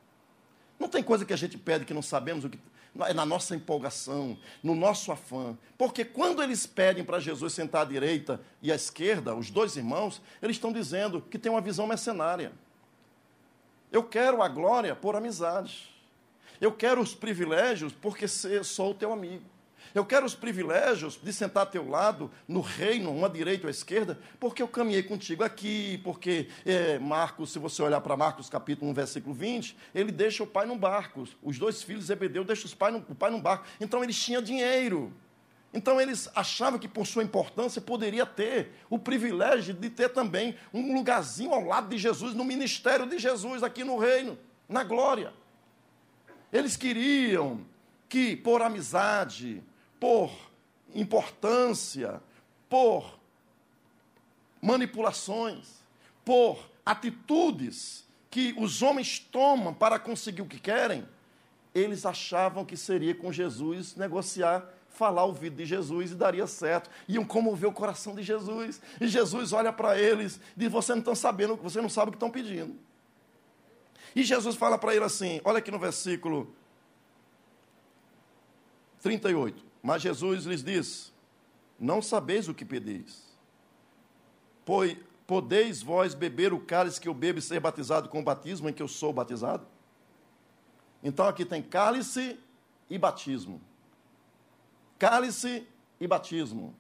[0.79, 2.59] Não tem coisa que a gente pede que não sabemos o que.
[3.01, 5.57] É na nossa empolgação, no nosso afã.
[5.77, 10.23] Porque quando eles pedem para Jesus sentar à direita e à esquerda, os dois irmãos,
[10.41, 12.53] eles estão dizendo que tem uma visão mercenária.
[13.93, 15.95] Eu quero a glória por amizade.
[16.59, 19.45] Eu quero os privilégios porque sou o teu amigo.
[19.95, 24.19] Eu quero os privilégios de sentar ao teu lado, no reino, uma direita ou esquerda,
[24.39, 28.95] porque eu caminhei contigo aqui, porque é, Marcos, se você olhar para Marcos capítulo 1,
[28.95, 31.27] versículo 20, ele deixa o pai num barco.
[31.43, 33.67] Os dois filhos de Zebedeu deixam pai no, o pai num barco.
[33.81, 35.13] Então eles tinham dinheiro.
[35.73, 40.95] Então eles achavam que por sua importância poderia ter o privilégio de ter também um
[40.95, 45.33] lugarzinho ao lado de Jesus, no ministério de Jesus aqui no reino, na glória.
[46.53, 47.61] Eles queriam
[48.09, 49.63] que por amizade,
[49.99, 50.31] por
[50.95, 52.21] importância,
[52.69, 53.19] por
[54.61, 55.85] manipulações,
[56.25, 61.07] por atitudes que os homens tomam para conseguir o que querem,
[61.75, 66.91] eles achavam que seria com Jesus negociar, falar o ouvido de Jesus e daria certo.
[67.07, 68.81] Iam comover o coração de Jesus.
[69.01, 72.13] E Jesus olha para eles e diz: Você não está sabendo, você não sabe o
[72.13, 72.75] que estão pedindo.
[74.15, 76.51] E Jesus fala para ele assim: olha aqui no versículo
[79.03, 79.66] 38.
[79.87, 81.13] Mas Jesus lhes disse:
[81.79, 83.25] Não sabeis o que pedeis.
[84.65, 88.69] Pois podeis vós beber o cálice que eu bebo e ser batizado com o batismo
[88.69, 89.65] em que eu sou batizado?
[91.05, 92.37] Então aqui tem cálice
[92.91, 93.61] e batismo.
[94.99, 95.65] Cálice
[96.01, 96.75] e batismo.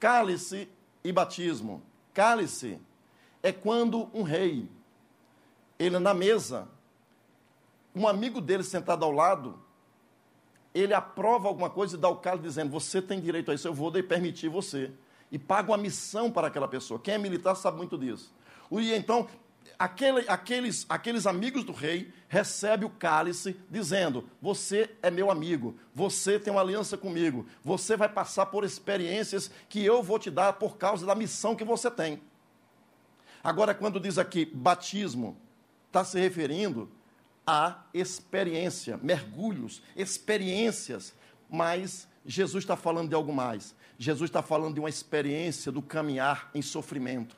[0.00, 0.66] Cálice
[1.04, 1.82] e batismo.
[2.14, 2.80] Cálice
[3.42, 4.66] é quando um rei,
[5.78, 6.66] ele na mesa,
[7.94, 9.62] um amigo dele sentado ao lado,
[10.74, 13.72] ele aprova alguma coisa e dá o cálice dizendo: Você tem direito a isso, eu
[13.72, 14.90] vou permitir você.
[15.30, 17.00] E paga uma missão para aquela pessoa.
[17.00, 18.32] Quem é militar sabe muito disso.
[18.70, 19.28] E então,
[19.78, 26.38] aquele, aqueles, aqueles amigos do rei recebem o cálice dizendo: Você é meu amigo, você
[26.38, 30.76] tem uma aliança comigo, você vai passar por experiências que eu vou te dar por
[30.76, 32.20] causa da missão que você tem.
[33.42, 35.36] Agora, quando diz aqui batismo,
[35.86, 36.90] está se referindo
[37.46, 41.14] a experiência, mergulhos, experiências,
[41.50, 43.74] mas Jesus está falando de algo mais.
[43.98, 47.36] Jesus está falando de uma experiência do caminhar em sofrimento.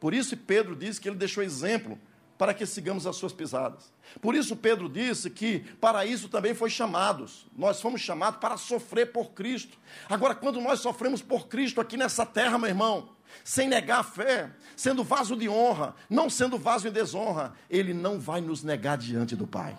[0.00, 1.98] Por isso Pedro diz que ele deixou exemplo
[2.36, 3.92] para que sigamos as suas pisadas.
[4.20, 7.46] Por isso Pedro disse que para isso também foi chamados.
[7.56, 9.78] Nós fomos chamados para sofrer por Cristo.
[10.08, 14.50] Agora, quando nós sofremos por Cristo aqui nessa terra, meu irmão, sem negar a fé,
[14.76, 19.34] sendo vaso de honra, não sendo vaso em desonra, ele não vai nos negar diante
[19.34, 19.76] do Pai.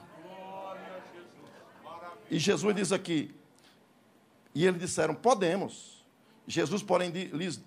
[2.29, 3.33] E Jesus diz aqui,
[4.53, 6.03] e eles disseram: Podemos.
[6.47, 7.11] Jesus, porém,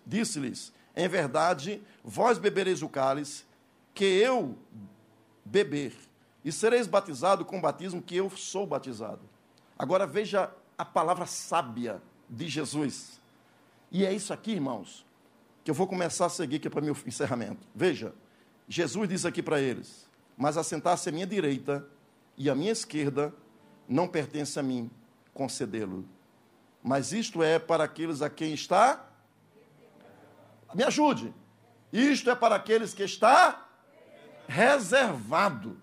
[0.07, 3.45] disse-lhes: Em verdade, vós bebereis o cálice
[3.95, 4.57] que eu
[5.45, 5.95] beber,
[6.45, 9.20] e sereis batizado com o batismo que eu sou batizado.
[9.79, 13.20] Agora veja a palavra sábia de Jesus.
[13.91, 15.05] E é isso aqui, irmãos,
[15.68, 17.68] que eu vou começar a seguir aqui para meu encerramento.
[17.74, 18.14] Veja,
[18.66, 21.86] Jesus diz aqui para eles: Mas assentar-se à minha direita
[22.38, 23.34] e à minha esquerda
[23.86, 24.90] não pertence a mim
[25.34, 26.08] concedê-lo.
[26.82, 29.10] Mas isto é para aqueles a quem está.
[30.72, 31.34] Me ajude.
[31.92, 33.68] Isto é para aqueles que está
[34.48, 35.78] reservado.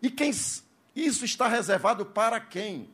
[0.00, 2.88] E quem isso está reservado para quem?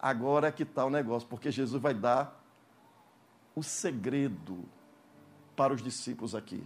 [0.00, 2.41] Agora é que está o negócio, porque Jesus vai dar
[3.54, 4.64] o segredo
[5.54, 6.64] para os discípulos aqui.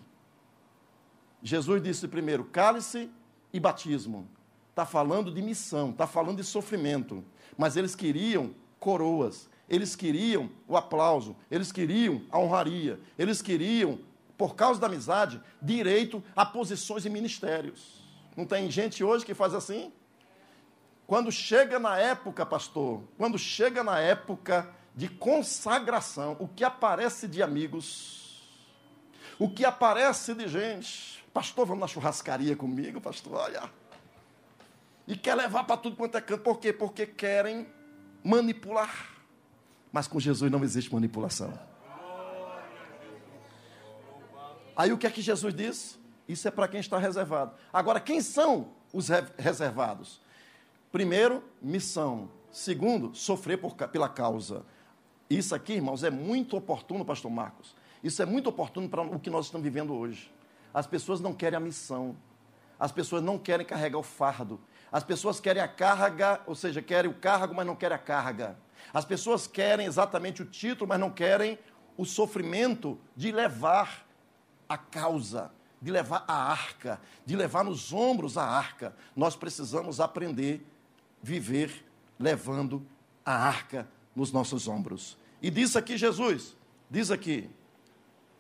[1.43, 3.11] Jesus disse primeiro: cálice
[3.53, 4.28] e batismo.
[4.70, 7.24] Está falando de missão, está falando de sofrimento.
[7.57, 13.99] Mas eles queriam coroas, eles queriam o aplauso, eles queriam a honraria, eles queriam,
[14.37, 18.05] por causa da amizade, direito a posições e ministérios.
[18.37, 19.91] Não tem gente hoje que faz assim?
[21.07, 27.42] Quando chega na época, pastor, quando chega na época de consagração, o que aparece de
[27.42, 28.42] amigos,
[29.38, 31.22] o que aparece de gente.
[31.34, 33.70] Pastor, vamos na churrascaria comigo, pastor, olha.
[35.07, 36.42] E quer levar para tudo quanto é canto.
[36.42, 36.72] Por quê?
[36.72, 37.68] Porque querem
[38.24, 39.11] manipular.
[39.92, 41.53] Mas com Jesus não existe manipulação.
[44.74, 45.99] Aí o que é que Jesus diz?
[46.26, 47.55] Isso é para quem está reservado.
[47.72, 50.20] Agora, quem são os reservados?
[50.90, 52.30] Primeiro, missão.
[52.51, 54.64] Segundo, sofrer por, pela causa.
[55.28, 57.74] Isso aqui, irmãos, é muito oportuno, pastor Marcos.
[58.02, 60.32] Isso é muito oportuno para o que nós estamos vivendo hoje.
[60.72, 62.16] As pessoas não querem a missão.
[62.78, 64.60] As pessoas não querem carregar o fardo.
[64.92, 68.56] As pessoas querem a carga, ou seja, querem o cargo, mas não querem a carga.
[68.94, 71.58] As pessoas querem exatamente o título, mas não querem
[71.96, 74.06] o sofrimento de levar
[74.68, 75.50] a causa,
[75.82, 78.94] de levar a arca, de levar nos ombros a arca.
[79.16, 81.84] Nós precisamos aprender a viver
[82.18, 82.86] levando
[83.24, 85.18] a arca nos nossos ombros.
[85.42, 86.56] E diz aqui Jesus,
[86.90, 87.50] diz aqui,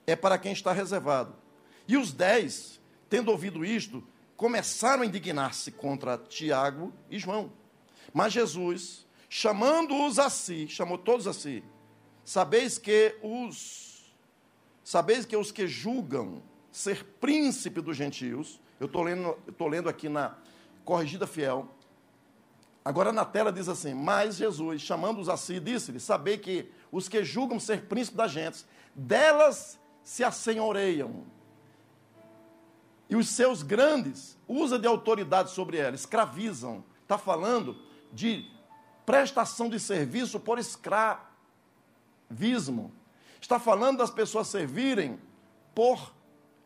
[0.06, 1.34] é para quem está reservado.
[1.86, 4.02] E os dez, tendo ouvido isto,
[4.36, 7.52] começaram a indignar-se contra Tiago e João.
[8.12, 11.62] Mas Jesus, chamando-os a si, chamou todos a si,
[12.24, 13.84] sabeis que os
[14.82, 19.36] sabeis que os que julgam ser príncipe dos gentios, eu estou lendo,
[19.68, 20.36] lendo aqui na
[20.84, 21.68] Corrigida Fiel,
[22.86, 27.24] agora na tela diz assim, mas Jesus, chamando-os a si, disse-lhe, sabei que os que
[27.24, 28.64] julgam ser príncipe das gentes,
[28.94, 31.24] delas se assenhoreiam,
[33.08, 36.84] e os seus grandes usa de autoridade sobre ela, escravizam.
[37.02, 37.76] Está falando
[38.12, 38.48] de
[39.04, 41.20] prestação de serviço por escravismo.
[43.40, 45.20] Está falando das pessoas servirem
[45.74, 46.12] por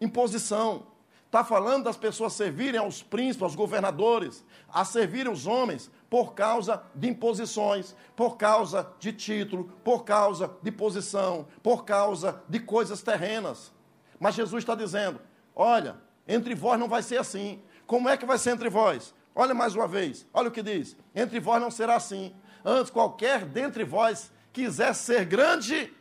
[0.01, 0.87] imposição.
[1.27, 6.83] Está falando das pessoas servirem aos príncipes, aos governadores, a servirem os homens por causa
[6.93, 13.73] de imposições, por causa de título, por causa de posição, por causa de coisas terrenas.
[14.19, 15.21] Mas Jesus está dizendo:
[15.55, 15.97] olha,
[16.27, 17.63] entre vós não vai ser assim.
[17.87, 19.15] Como é que vai ser entre vós?
[19.35, 22.35] Olha mais uma vez, olha o que diz: entre vós não será assim.
[22.65, 25.95] Antes, qualquer dentre vós quiser ser grande,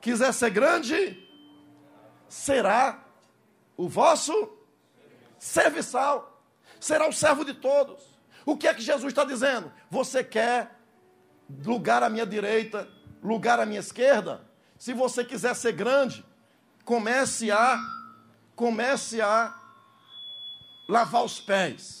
[0.00, 1.28] quiser ser grande,
[2.28, 3.04] será
[3.76, 4.48] o vosso
[5.38, 6.40] serviçal,
[6.78, 8.09] será o servo de todos.
[8.44, 9.72] O que é que Jesus está dizendo?
[9.90, 10.78] Você quer
[11.64, 12.88] lugar à minha direita,
[13.22, 14.42] lugar à minha esquerda?
[14.78, 16.24] Se você quiser ser grande,
[16.84, 17.78] comece a
[18.56, 19.58] comece a
[20.86, 22.00] lavar os pés.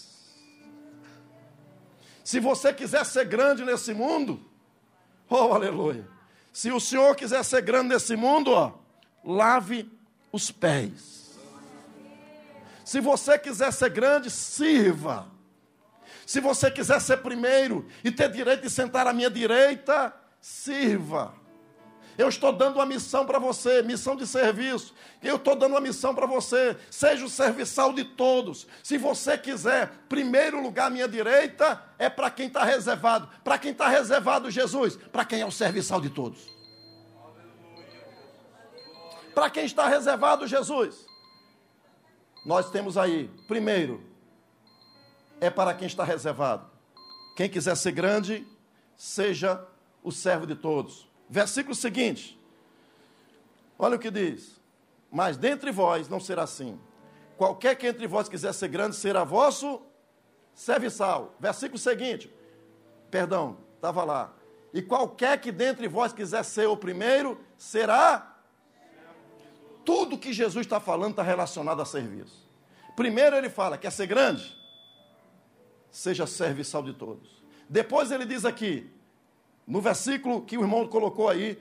[2.22, 4.44] Se você quiser ser grande nesse mundo,
[5.28, 6.06] oh aleluia.
[6.52, 8.72] Se o Senhor quiser ser grande nesse mundo, ó,
[9.24, 9.90] lave
[10.30, 11.38] os pés.
[12.84, 15.26] Se você quiser ser grande, sirva.
[16.30, 21.34] Se você quiser ser primeiro e ter direito de sentar à minha direita, sirva.
[22.16, 24.94] Eu estou dando uma missão para você, missão de serviço.
[25.20, 26.76] Eu estou dando uma missão para você.
[26.88, 28.68] Seja o serviçal de todos.
[28.80, 33.28] Se você quiser, primeiro lugar à minha direita é para quem está reservado.
[33.42, 34.94] Para quem está reservado, Jesus.
[35.10, 36.46] Para quem é o serviçal de todos.
[39.34, 41.04] Para quem está reservado, Jesus.
[42.46, 44.09] Nós temos aí, primeiro,
[45.40, 46.68] é para quem está reservado.
[47.36, 48.46] Quem quiser ser grande,
[48.96, 49.66] seja
[50.02, 51.08] o servo de todos.
[51.28, 52.38] Versículo seguinte.
[53.78, 54.60] Olha o que diz.
[55.10, 56.78] Mas dentre vós não será assim.
[57.36, 59.80] Qualquer que entre vós quiser ser grande, será vosso
[60.54, 61.34] serviçal.
[61.40, 62.30] Versículo seguinte.
[63.10, 64.34] Perdão, estava lá.
[64.72, 68.36] E qualquer que dentre vós quiser ser o primeiro, será.
[69.84, 72.46] Tudo que Jesus está falando está relacionado a serviço.
[72.94, 74.59] Primeiro ele fala: quer ser grande?
[75.90, 77.42] Seja serviçal de todos.
[77.68, 78.90] Depois ele diz aqui:
[79.66, 81.58] no versículo que o irmão colocou aí,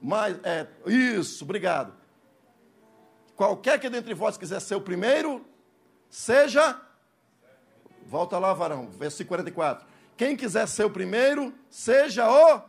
[0.00, 1.92] mas, é, isso, obrigado.
[3.36, 5.44] Qualquer que dentre vós quiser ser o primeiro,
[6.08, 6.80] seja.
[8.06, 9.86] Volta lá, varão, versículo 44.
[10.16, 12.62] Quem quiser ser o primeiro, seja o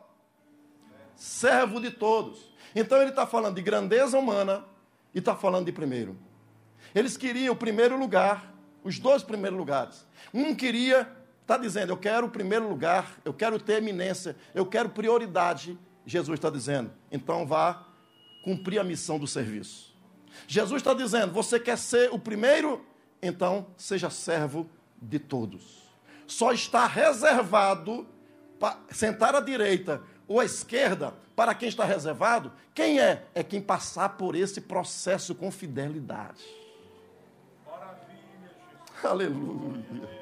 [1.16, 2.52] servo de todos.
[2.76, 4.66] Então ele está falando de grandeza humana
[5.14, 6.18] e está falando de primeiro.
[6.96, 8.51] Eles queriam o primeiro lugar,
[8.84, 10.06] os dois primeiros lugares.
[10.34, 11.10] Um queria
[11.42, 15.78] está dizendo, eu quero o primeiro lugar, eu quero ter eminência, eu quero prioridade.
[16.06, 17.86] Jesus está dizendo, então vá
[18.44, 19.94] cumprir a missão do serviço.
[20.48, 22.86] Jesus está dizendo, você quer ser o primeiro?
[23.22, 24.70] Então seja servo
[25.02, 25.82] de todos.
[26.26, 28.08] Só está reservado
[28.58, 32.52] para sentar à direita ou à esquerda para quem está reservado.
[32.74, 33.26] Quem é?
[33.36, 36.61] É quem passar por esse processo com fidelidade.
[39.10, 40.22] Aleluia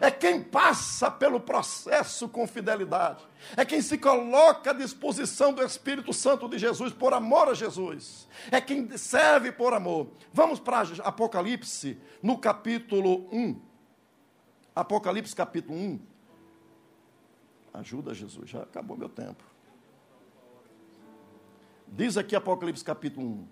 [0.00, 3.24] é quem passa pelo processo com fidelidade,
[3.56, 8.28] é quem se coloca à disposição do Espírito Santo de Jesus por amor a Jesus,
[8.50, 10.08] é quem serve por amor.
[10.32, 13.60] Vamos para Apocalipse, no capítulo 1.
[14.74, 16.00] Apocalipse, capítulo 1.
[17.74, 19.44] Ajuda, Jesus, já acabou meu tempo.
[21.86, 23.48] Diz aqui Apocalipse, capítulo 1.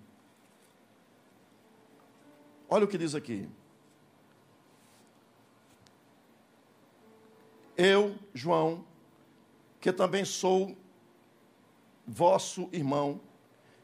[2.69, 3.47] Olha o que diz aqui.
[7.83, 8.85] Eu, João,
[9.79, 10.77] que também sou
[12.05, 13.19] vosso irmão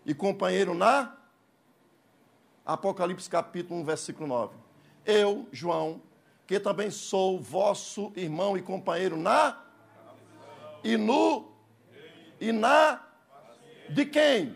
[0.05, 1.17] e companheiro na
[2.63, 4.55] Apocalipse capítulo 1, versículo 9.
[5.03, 5.99] Eu, João,
[6.45, 9.65] que também sou vosso irmão e companheiro na
[10.83, 11.51] e no
[12.39, 13.03] e na
[13.89, 14.55] de quem?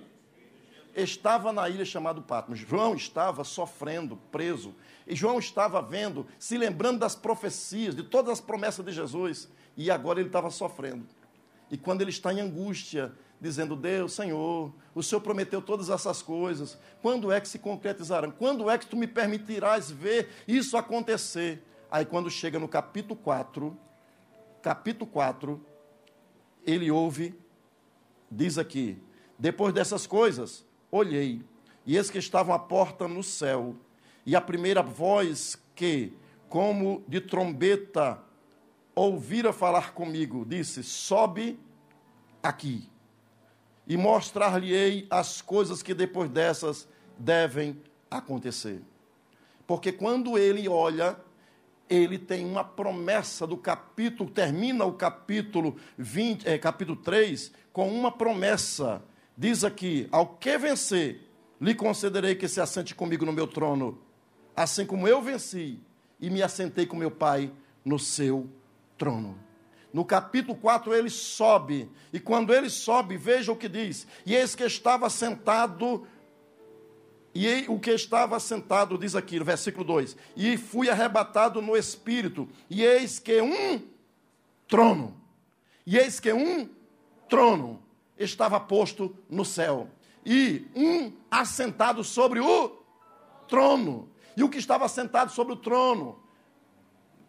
[0.95, 2.59] Estava na ilha chamada Patmos.
[2.59, 4.75] João estava sofrendo, preso.
[5.07, 9.49] E João estava vendo, se lembrando das profecias, de todas as promessas de Jesus.
[9.77, 11.05] E agora ele estava sofrendo.
[11.69, 16.77] E quando ele está em angústia, dizendo: Deus, Senhor, o Senhor prometeu todas essas coisas,
[17.01, 18.29] quando é que se concretizarão?
[18.29, 21.65] Quando é que tu me permitirás ver isso acontecer?
[21.89, 23.77] Aí, quando chega no capítulo 4,
[24.61, 25.65] capítulo 4,
[26.65, 27.39] ele ouve,
[28.29, 29.01] diz aqui:
[29.39, 31.41] depois dessas coisas, olhei,
[31.85, 33.75] e eis que estava a porta no céu,
[34.25, 36.13] e a primeira voz que,
[36.49, 38.19] como de trombeta,
[38.93, 41.59] ouvira falar comigo, disse: Sobe
[42.43, 42.87] aqui,
[43.87, 46.87] e mostrar-lhe-ei as coisas que depois dessas
[47.17, 48.81] devem acontecer.
[49.65, 51.17] Porque quando ele olha,
[51.89, 58.11] ele tem uma promessa do capítulo, termina o capítulo 20, é, capítulo 3, com uma
[58.11, 59.01] promessa.
[59.41, 61.27] Diz aqui: Ao que vencer,
[61.59, 63.99] lhe concederei que se assente comigo no meu trono,
[64.55, 65.79] assim como eu venci
[66.19, 67.51] e me assentei com meu Pai
[67.83, 68.47] no seu
[68.99, 69.35] trono.
[69.91, 74.53] No capítulo 4 ele sobe, e quando ele sobe, veja o que diz: E eis
[74.53, 76.05] que estava sentado,
[77.33, 82.47] e o que estava sentado, diz aqui no versículo 2: E fui arrebatado no espírito,
[82.69, 83.81] e eis que um
[84.67, 85.19] trono,
[85.83, 86.69] e eis que um
[87.27, 87.81] trono
[88.23, 89.89] estava posto no céu,
[90.25, 92.79] e um assentado sobre o
[93.47, 94.09] trono.
[94.37, 96.21] E o que estava sentado sobre o trono?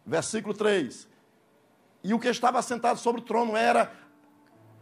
[0.07, 1.13] Versículo 3
[2.05, 3.93] e o que estava assentado sobre o trono era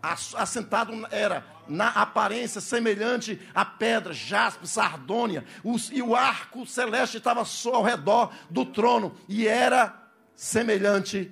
[0.03, 5.45] assentado era na aparência semelhante a pedra, jaspe, sardônia,
[5.93, 11.31] e o arco celeste estava só ao redor do trono e era semelhante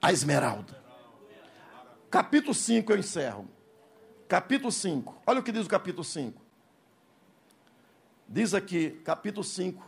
[0.00, 0.82] a esmeralda.
[2.10, 3.48] Capítulo 5 eu encerro.
[4.32, 5.14] Capítulo 5.
[5.26, 6.40] Olha o que diz o capítulo 5.
[8.26, 9.86] Diz aqui, capítulo 5,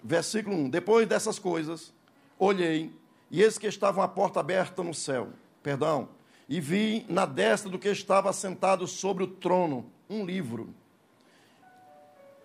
[0.00, 0.70] versículo 1.
[0.70, 1.92] Depois dessas coisas,
[2.38, 2.94] olhei,
[3.28, 5.30] e eis que estava uma porta aberta no céu,
[5.64, 6.10] perdão,
[6.48, 10.72] e vi na destra do que estava sentado sobre o trono um livro,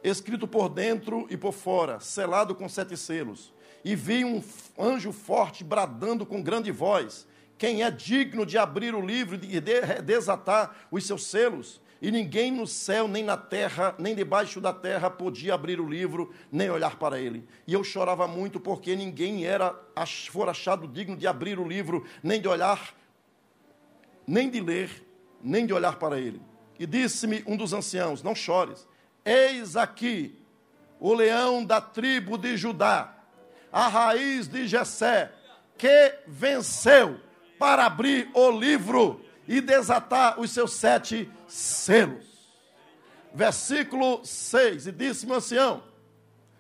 [0.04, 3.54] escrito por dentro e por fora, selado com sete selos.
[3.86, 4.42] E vi um
[4.76, 7.28] anjo forte bradando com grande voz:
[7.60, 11.80] Quem é digno de abrir o livro e de desatar os seus selos?
[12.02, 16.34] e ninguém no céu, nem na terra, nem debaixo da terra podia abrir o livro,
[16.52, 17.46] nem olhar para ele.
[17.68, 19.78] E eu chorava muito porque ninguém era
[20.32, 22.96] for achado digno de abrir o livro, nem de olhar,
[24.26, 25.06] nem de ler,
[25.44, 26.42] nem de olhar para ele.
[26.80, 28.88] E disse-me um dos anciãos: Não chores,
[29.26, 30.40] eis aqui
[31.02, 33.14] o leão da tribo de Judá,
[33.74, 35.34] a raiz de Jessé,
[35.78, 37.20] que venceu
[37.60, 42.26] para abrir o livro e desatar os seus sete selos.
[43.34, 45.84] Versículo 6: E disse-me ancião: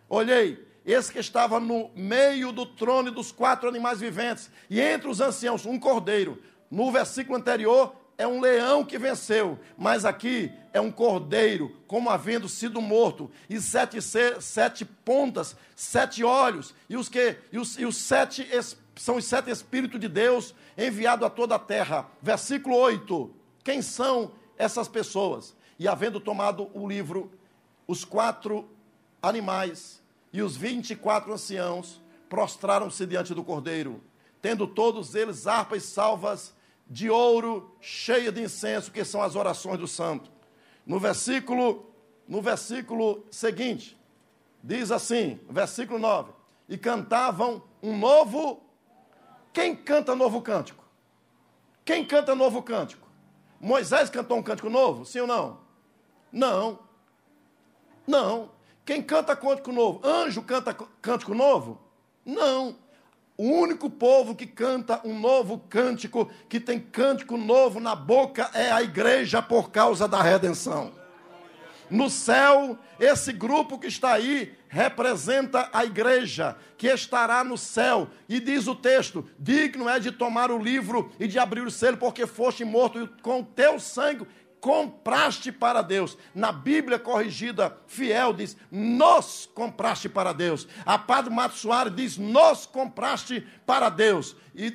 [0.09, 5.21] Olhei, esse que estava no meio do trono dos quatro animais viventes, e entre os
[5.21, 6.41] anciãos, um cordeiro.
[6.69, 12.49] No versículo anterior, é um leão que venceu, mas aqui é um cordeiro, como havendo
[12.49, 17.95] sido morto, e sete, sete pontas, sete olhos, e os que e os, e os
[17.95, 18.47] sete
[18.97, 20.53] são os sete espíritos de Deus
[20.87, 22.09] enviado a toda a terra.
[22.21, 23.31] Versículo 8.
[23.63, 25.55] Quem são essas pessoas?
[25.77, 27.31] E havendo tomado o livro,
[27.87, 28.69] os quatro
[29.21, 30.01] animais
[30.31, 34.01] e os vinte e quatro anciãos prostraram-se diante do cordeiro,
[34.41, 36.53] tendo todos eles harpas salvas
[36.87, 40.31] de ouro, cheia de incenso, que são as orações do santo.
[40.85, 41.91] No versículo,
[42.27, 43.97] no versículo seguinte,
[44.63, 46.31] diz assim, versículo 9:
[46.67, 48.61] E cantavam um novo
[49.53, 50.83] quem canta novo cântico?
[51.83, 53.07] Quem canta novo cântico?
[53.59, 55.05] Moisés cantou um cântico novo?
[55.05, 55.59] Sim ou não?
[56.31, 56.79] Não.
[58.05, 58.51] Não.
[58.85, 59.99] Quem canta cântico novo?
[60.03, 61.79] Anjo canta cântico novo?
[62.25, 62.75] Não.
[63.37, 68.69] O único povo que canta um novo cântico, que tem cântico novo na boca, é
[68.71, 70.91] a igreja por causa da redenção.
[71.89, 78.07] No céu, esse grupo que está aí representa a igreja que estará no céu.
[78.29, 81.97] E diz o texto: digno é de tomar o livro e de abrir o selo,
[81.97, 84.25] porque foste morto e com teu sangue
[84.61, 86.17] compraste para Deus.
[86.35, 90.67] Na Bíblia corrigida, fiel, diz: nos compraste para Deus.
[90.85, 94.35] A Padre Mato Soares diz: nos compraste para Deus.
[94.55, 94.71] E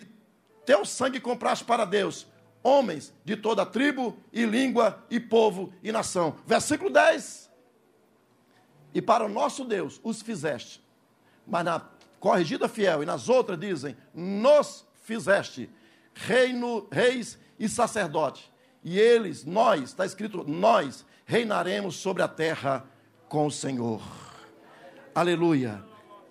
[0.66, 2.26] teu sangue compraste para Deus.
[2.64, 6.36] homens de toda tribo e língua e povo e nação.
[6.46, 7.43] Versículo 10.
[8.94, 10.80] E para o nosso Deus os fizeste.
[11.44, 11.82] Mas na
[12.20, 15.68] corrigida fiel e nas outras dizem: nos fizeste
[16.14, 18.50] reino, reis e sacerdote.
[18.84, 22.84] E eles, nós, está escrito, nós reinaremos sobre a terra
[23.28, 24.00] com o Senhor.
[25.14, 25.82] Aleluia.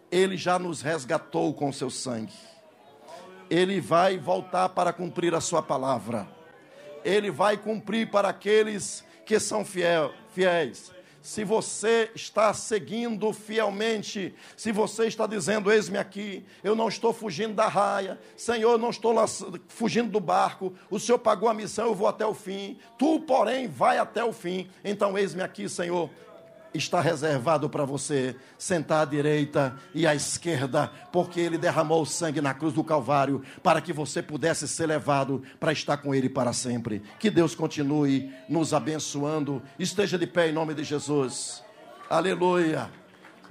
[0.09, 2.33] Ele já nos resgatou com seu sangue.
[3.49, 6.27] Ele vai voltar para cumprir a sua palavra.
[7.03, 10.93] Ele vai cumprir para aqueles que são fiel, fiéis
[11.23, 17.53] se você está seguindo fielmente, se você está dizendo: Eis-me aqui, eu não estou fugindo
[17.53, 19.15] da raia, Senhor, não estou
[19.69, 23.69] fugindo do barco, o Senhor pagou a missão, eu vou até o fim, tu, porém,
[23.69, 26.09] vai até o fim, então eis-me aqui, Senhor,
[26.73, 32.41] está reservado para você sentar à direita e à esquerda, porque ele derramou o sangue
[32.41, 36.53] na cruz do Calvário para que você pudesse ser levado para estar com ele para
[36.53, 37.01] sempre.
[37.19, 39.61] Que Deus continue nos abençoando.
[39.77, 41.63] Esteja de pé em nome de Jesus.
[42.09, 42.89] Aleluia.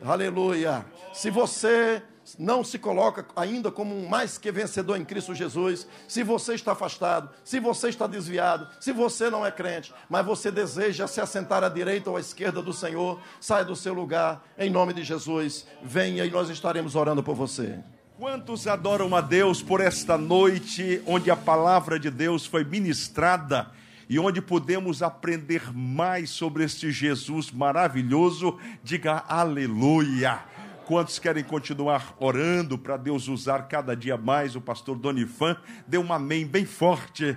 [0.04, 0.84] Aleluia.
[1.12, 2.02] Se você
[2.38, 6.72] não se coloca ainda como um mais que vencedor em Cristo Jesus, se você está
[6.72, 11.64] afastado, se você está desviado, se você não é crente, mas você deseja se assentar
[11.64, 15.66] à direita ou à esquerda do Senhor, saia do seu lugar, em nome de Jesus,
[15.82, 17.78] venha e nós estaremos orando por você.
[18.18, 23.70] Quantos adoram a Deus por esta noite, onde a palavra de Deus foi ministrada
[24.08, 28.58] e onde podemos aprender mais sobre este Jesus maravilhoso?
[28.82, 30.51] Diga aleluia.
[30.92, 35.56] Quantos querem continuar orando para Deus usar cada dia mais o pastor Donifan?
[35.88, 37.34] Dê um amém bem forte.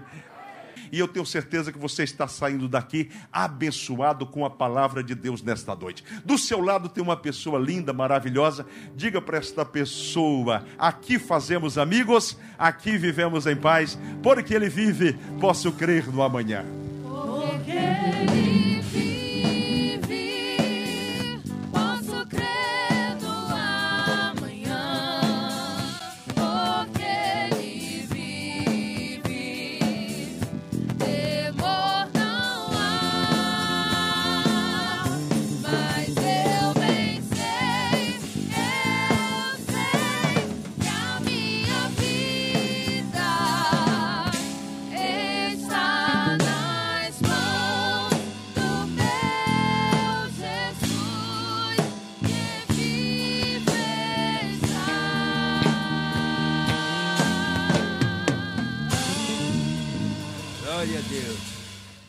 [0.92, 5.42] E eu tenho certeza que você está saindo daqui abençoado com a palavra de Deus
[5.42, 6.04] nesta noite.
[6.26, 8.66] Do seu lado tem uma pessoa linda, maravilhosa.
[8.94, 15.72] Diga para esta pessoa: aqui fazemos amigos, aqui vivemos em paz, porque Ele vive, posso
[15.72, 16.66] crer no amanhã.
[17.06, 18.45] Porque Ele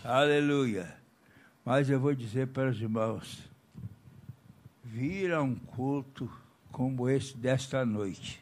[0.08, 0.96] Aleluia.
[1.64, 3.42] Mas eu vou dizer para os irmãos:
[4.84, 6.30] vir a um culto
[6.70, 8.40] como esse desta noite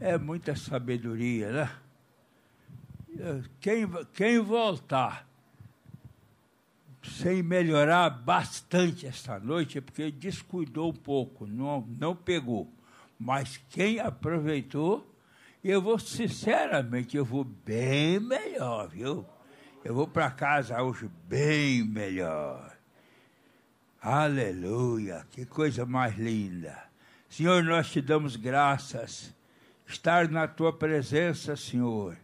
[0.00, 3.42] é muita sabedoria, né?
[3.60, 5.28] Quem, quem voltar
[7.02, 12.72] sem melhorar bastante esta noite é porque descuidou um pouco, não, não pegou.
[13.18, 15.06] Mas quem aproveitou,
[15.62, 19.26] eu vou, sinceramente, eu vou bem melhor, viu?
[19.84, 22.72] Eu vou para casa hoje bem melhor.
[24.00, 26.78] Aleluia, que coisa mais linda.
[27.28, 29.34] Senhor, nós te damos graças.
[29.84, 32.16] Estar na tua presença, Senhor,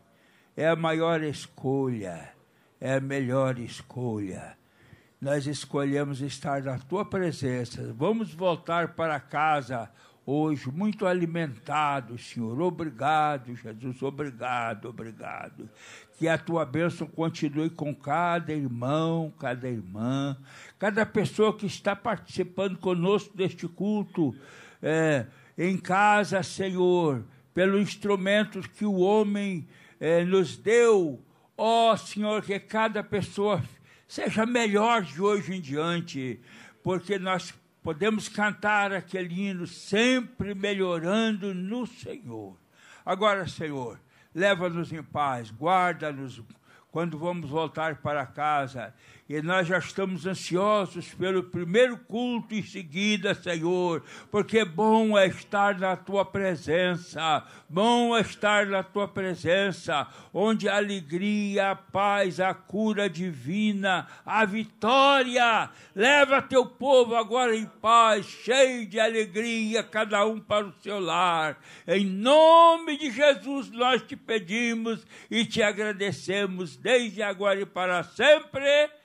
[0.57, 2.33] é a maior escolha,
[2.81, 4.57] é a melhor escolha.
[5.21, 7.93] Nós escolhemos estar na tua presença.
[7.93, 9.91] Vamos voltar para casa
[10.31, 12.61] hoje muito alimentados, Senhor.
[12.61, 15.71] Obrigado, Jesus, obrigado, obrigado.
[16.19, 20.37] Que a tua bênção continue com cada irmão, cada irmã,
[20.79, 24.37] cada pessoa que está participando conosco deste culto,
[24.83, 25.25] é,
[25.57, 27.25] em casa, Senhor,
[27.55, 29.67] pelo instrumento que o homem
[29.99, 31.25] é, nos deu.
[31.57, 33.65] Ó oh, Senhor, que cada pessoa
[34.07, 36.39] seja melhor de hoje em diante,
[36.83, 37.55] porque nós
[37.89, 42.55] podemos cantar aquele hino sempre melhorando no Senhor.
[43.03, 43.99] Agora, Senhor,
[44.35, 46.43] leva-nos em paz, guarda-nos
[46.93, 48.95] quando vamos voltar para casa
[49.29, 55.79] e nós já estamos ansiosos pelo primeiro culto em seguida, Senhor, porque bom é estar
[55.79, 62.55] na tua presença, bom é estar na tua presença, onde a alegria, a paz, a
[62.55, 65.69] cura divina, a vitória.
[65.95, 71.59] Leva teu povo agora em paz, cheio de alegria, cada um para o seu lar.
[71.87, 78.98] Em nome de Jesus nós te pedimos e te agradecemos desde agora e para sempre.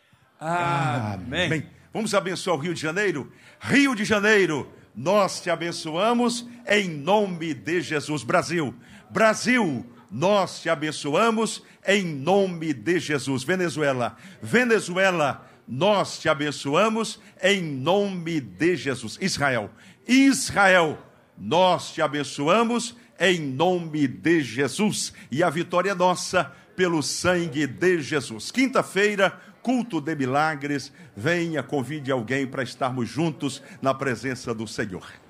[0.44, 1.46] Amém.
[1.46, 1.66] Amém.
[1.94, 3.32] Vamos abençoar o Rio de Janeiro?
[3.62, 8.24] Rio de Janeiro, nós te abençoamos em nome de Jesus.
[8.24, 8.76] Brasil,
[9.10, 13.44] Brasil, nós te abençoamos em nome de Jesus.
[13.44, 19.18] Venezuela, Venezuela, nós te abençoamos em nome de Jesus.
[19.22, 19.72] Israel,
[20.06, 21.00] Israel,
[21.38, 25.14] nós te abençoamos em nome de Jesus.
[25.32, 28.52] E a vitória é nossa pelo sangue de Jesus.
[28.52, 30.92] Quinta-feira, culto de milagres.
[31.16, 35.23] Venha, convide alguém para estarmos juntos na presença do Senhor.